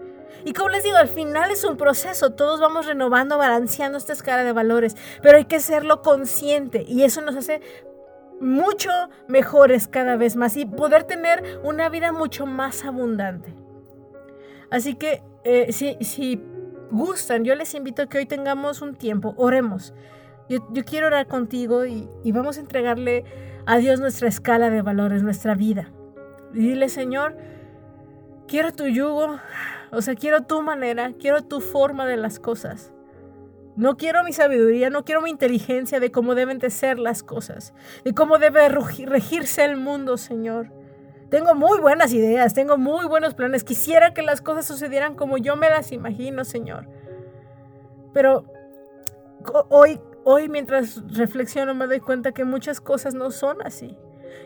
Y 0.45 0.53
como 0.53 0.70
les 0.70 0.82
digo, 0.82 0.97
al 0.97 1.09
final 1.09 1.51
es 1.51 1.64
un 1.64 1.76
proceso, 1.76 2.30
todos 2.30 2.61
vamos 2.61 2.86
renovando, 2.86 3.38
balanceando 3.38 3.99
esta 3.99 4.12
escala 4.12 4.45
de 4.45 4.53
valores, 4.53 4.97
pero 5.22 5.38
hay 5.38 5.45
que 5.45 5.61
serlo 5.61 6.03
consciente 6.03 6.84
y 6.86 7.05
eso 7.05 7.20
nos 7.20 7.36
hace 7.36 7.61
mucho 8.40 8.90
mejores 9.28 9.86
cada 9.86 10.16
vez 10.16 10.36
más 10.36 10.57
y 10.57 10.66
poder 10.66 11.05
tener 11.05 11.61
una 11.62 11.88
vida 11.88 12.12
mucho 12.12 12.45
más 12.45 12.84
abundante. 12.84 13.55
Así 14.70 14.95
que 14.95 15.22
eh, 15.45 15.72
si, 15.72 15.97
si 16.01 16.43
gustan, 16.90 17.45
yo 17.45 17.55
les 17.55 17.74
invito 17.74 18.03
a 18.03 18.07
que 18.07 18.18
hoy 18.18 18.26
tengamos 18.26 18.82
un 18.82 18.95
tiempo, 18.95 19.34
oremos. 19.36 19.95
Yo, 20.49 20.61
quiero 20.84 21.07
orar 21.07 21.28
contigo 21.28 21.86
y, 21.86 22.09
y 22.24 22.32
vamos 22.32 22.59
a 22.59 22.61
entregarle 22.61 23.24
a 23.64 23.78
Dios 23.78 24.01
nuestra 24.01 24.28
escala 24.28 24.70
de 24.70 24.82
valores, 24.82 25.22
nuestra 25.22 25.55
vida. 25.55 25.93
Y 26.53 26.59
dile, 26.59 26.88
Señor, 26.88 27.36
quiero 28.53 28.70
tu 28.70 28.86
yugo, 28.86 29.38
o 29.92 30.03
sea, 30.03 30.14
quiero 30.14 30.42
tu 30.42 30.61
manera, 30.61 31.14
quiero 31.18 31.40
tu 31.40 31.62
forma 31.62 32.05
de 32.07 32.18
las 32.18 32.38
cosas. 32.38 32.92
No 33.76 33.96
quiero 33.96 34.22
mi 34.24 34.34
sabiduría, 34.34 34.90
no 34.90 35.07
quiero 35.07 35.22
mi 35.22 35.30
inteligencia 35.30 36.00
de 36.00 36.12
cómo 36.12 36.34
deben 36.34 36.59
de 36.59 36.68
ser 36.68 36.98
las 36.98 37.22
cosas, 37.22 37.72
de 38.05 38.12
cómo 38.12 38.38
debe 38.38 38.68
regirse 38.68 39.64
el 39.64 39.78
mundo, 39.78 40.18
Señor. 40.18 40.70
Tengo 41.30 41.55
muy 41.55 41.80
buenas 41.80 42.12
ideas, 42.12 42.53
tengo 42.53 42.76
muy 42.76 43.07
buenos 43.07 43.32
planes. 43.32 43.64
Quisiera 43.64 44.12
que 44.12 44.20
las 44.20 44.42
cosas 44.42 44.66
sucedieran 44.66 45.14
como 45.14 45.38
yo 45.38 45.57
me 45.57 45.70
las 45.70 45.90
imagino, 45.90 46.44
Señor. 46.44 46.86
Pero 48.12 48.44
hoy 49.70 49.98
Hoy 50.24 50.48
mientras 50.48 51.03
reflexiono 51.16 51.74
me 51.74 51.88
doy 51.88 51.98
cuenta 51.98 52.30
que 52.30 52.44
muchas 52.44 52.80
cosas 52.80 53.12
no 53.12 53.32
son 53.32 53.61
así. 53.62 53.96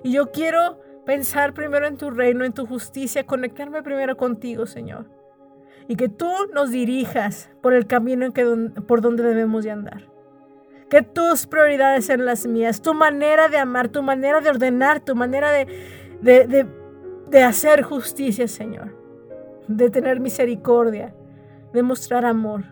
Y 0.02 0.12
yo 0.12 0.30
quiero 0.30 0.80
pensar 1.06 1.54
primero 1.54 1.86
en 1.86 1.96
tu 1.96 2.10
reino, 2.10 2.44
en 2.44 2.52
tu 2.52 2.66
justicia, 2.66 3.24
conectarme 3.24 3.82
primero 3.82 4.16
contigo, 4.16 4.66
Señor. 4.66 5.06
Y 5.88 5.94
que 5.94 6.08
tú 6.08 6.30
nos 6.52 6.72
dirijas 6.72 7.48
por 7.62 7.72
el 7.72 7.86
camino 7.86 8.26
en 8.26 8.32
que, 8.32 8.44
por 8.86 9.00
donde 9.00 9.22
debemos 9.22 9.64
de 9.64 9.70
andar. 9.70 10.10
Que 10.90 11.02
tus 11.02 11.46
prioridades 11.46 12.06
sean 12.06 12.26
las 12.26 12.46
mías, 12.46 12.82
tu 12.82 12.92
manera 12.92 13.48
de 13.48 13.56
amar, 13.56 13.88
tu 13.88 14.02
manera 14.02 14.40
de 14.40 14.50
ordenar, 14.50 15.00
tu 15.00 15.14
manera 15.14 15.50
de, 15.52 15.66
de, 16.20 16.66
de 17.28 17.42
hacer 17.42 17.82
justicia, 17.82 18.48
Señor. 18.48 18.96
De 19.68 19.90
tener 19.90 20.18
misericordia, 20.18 21.14
de 21.72 21.82
mostrar 21.82 22.24
amor. 22.24 22.64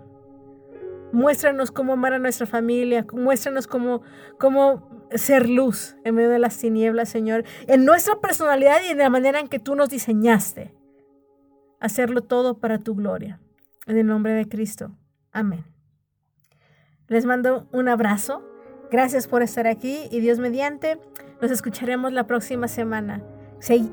Muéstranos 1.12 1.70
cómo 1.70 1.93
amar 1.93 2.14
a 2.14 2.18
nuestra 2.18 2.47
familia, 2.47 3.07
muéstranos 3.12 3.68
cómo, 3.68 4.03
cómo 4.39 4.93
ser 5.15 5.49
luz 5.49 5.97
en 6.05 6.15
medio 6.15 6.31
de 6.31 6.39
las 6.39 6.59
tinieblas, 6.59 7.09
Señor, 7.09 7.45
en 7.67 7.85
nuestra 7.85 8.21
personalidad 8.21 8.79
y 8.87 8.91
en 8.91 8.99
la 8.99 9.11
manera 9.11 9.41
en 9.41 9.49
que 9.49 9.59
tú 9.59 9.75
nos 9.75 9.91
diseñaste. 9.91 10.75
Hacerlo 11.81 12.23
todo 12.23 12.59
para 12.59 12.79
tu 12.79 12.95
gloria. 12.95 13.41
En 13.87 13.99
el 13.99 14.07
nombre 14.07 14.33
de 14.33 14.49
Cristo. 14.49 14.93
Amén. 15.33 15.65
Les 17.09 17.27
mando 17.27 17.69
un 17.73 17.89
abrazo. 17.89 18.43
Gracias 18.91 19.29
por 19.29 19.43
estar 19.43 19.67
aquí 19.67 20.09
y 20.11 20.21
Dios 20.21 20.39
mediante, 20.39 20.99
nos 21.41 21.51
escucharemos 21.51 22.12
la 22.12 22.27
próxima 22.27 22.69
semana. 22.69 23.23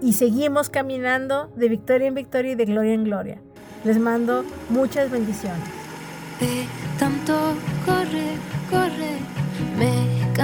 Y 0.02 0.14
seguimos 0.14 0.70
caminando 0.70 1.48
de 1.56 1.70
victoria 1.70 2.08
en 2.08 2.14
victoria 2.14 2.52
y 2.52 2.56
de 2.56 2.66
gloria 2.66 2.94
en 2.94 3.06
gloria. 3.06 3.42
Les 3.84 3.98
mando 3.98 4.44
muchas 4.70 5.10
bendiciones 5.10 5.82
de 6.42 6.66
tanto 7.00 7.34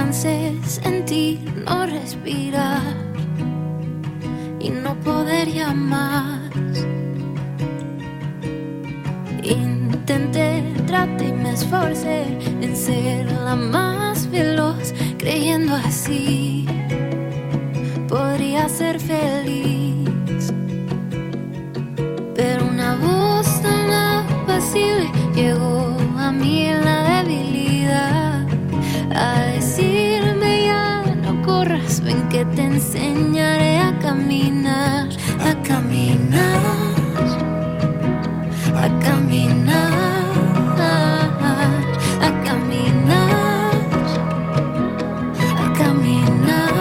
cansé, 0.08 0.54
sentir 0.64 1.38
no 1.66 1.84
respirar 1.84 2.80
y 4.58 4.70
no 4.70 4.94
poder 5.00 5.48
llamar. 5.52 6.50
Intenté, 9.42 10.64
traté 10.86 11.26
y 11.26 11.32
me 11.32 11.52
esforcé 11.52 12.24
en 12.62 12.74
ser 12.74 13.30
la 13.44 13.54
más 13.54 14.30
veloz, 14.30 14.94
creyendo 15.18 15.74
así 15.74 16.66
podría 18.08 18.66
ser 18.70 18.98
feliz. 18.98 20.08
Pero 22.34 22.64
una 22.64 22.96
voz 22.96 23.46
tan 23.60 23.90
apacible 23.90 25.10
llegó 25.34 25.94
a 26.16 26.32
mí 26.32 26.64
en 26.64 26.82
la 26.82 27.22
debilidad 27.22 27.67
ven 32.02 32.28
que 32.28 32.44
te 32.44 32.62
enseñaré 32.62 33.78
a 33.78 33.98
caminar, 33.98 35.08
a 35.40 35.54
caminar, 35.62 36.60
a 38.74 38.88
caminar. 39.00 39.98
A 42.20 42.44
caminar, 42.44 43.32
a 45.64 45.72
caminar. 45.78 46.72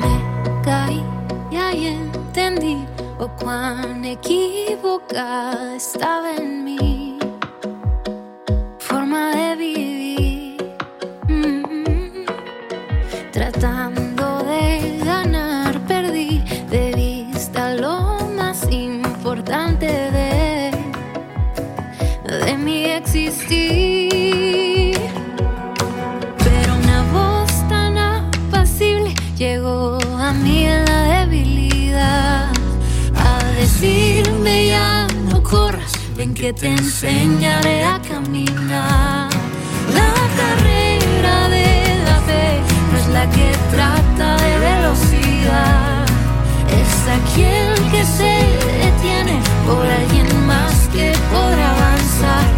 Me 0.00 0.14
caí 0.64 1.02
y 1.50 1.56
ahí 1.56 1.86
entendí 1.86 2.86
oh, 3.18 3.28
cuán 3.40 4.04
equivocada 4.04 5.76
estaba 5.76 6.34
en 6.36 6.64
mi 6.64 6.93
importante 19.54 19.86
de, 19.86 20.72
de 22.44 22.58
mi 22.58 22.86
existir. 22.86 24.98
Pero 26.38 26.74
una 26.74 27.04
voz 27.12 27.52
tan 27.68 27.96
apacible 27.96 29.14
llegó 29.36 29.98
a 30.18 30.32
mí 30.32 30.64
en 30.64 30.84
la 30.84 31.20
debilidad 31.20 32.50
a 33.14 33.44
decirme 33.58 34.66
ya 34.68 35.06
no 35.30 35.40
corras, 35.42 35.92
ven 36.16 36.32
que 36.34 36.52
te 36.52 36.68
enseñaré 36.68 37.84
a 37.84 38.00
caminar. 38.00 39.30
La 39.94 40.12
carrera 40.40 41.48
de 41.48 42.02
la 42.04 42.16
fe 42.26 42.60
no 42.90 42.98
es 42.98 43.06
la 43.08 43.30
que 43.30 43.52
trata 43.70 44.36
de 44.36 44.58
velocidad, 44.58 46.04
es 46.80 47.08
aquel 47.18 47.74
que 47.92 48.04
se 48.04 48.63
detiene 49.04 49.38
por 49.66 49.86
alguien 49.86 50.46
más 50.46 50.88
que 50.92 51.12
podrá 51.30 51.70
avanzar. 51.70 52.53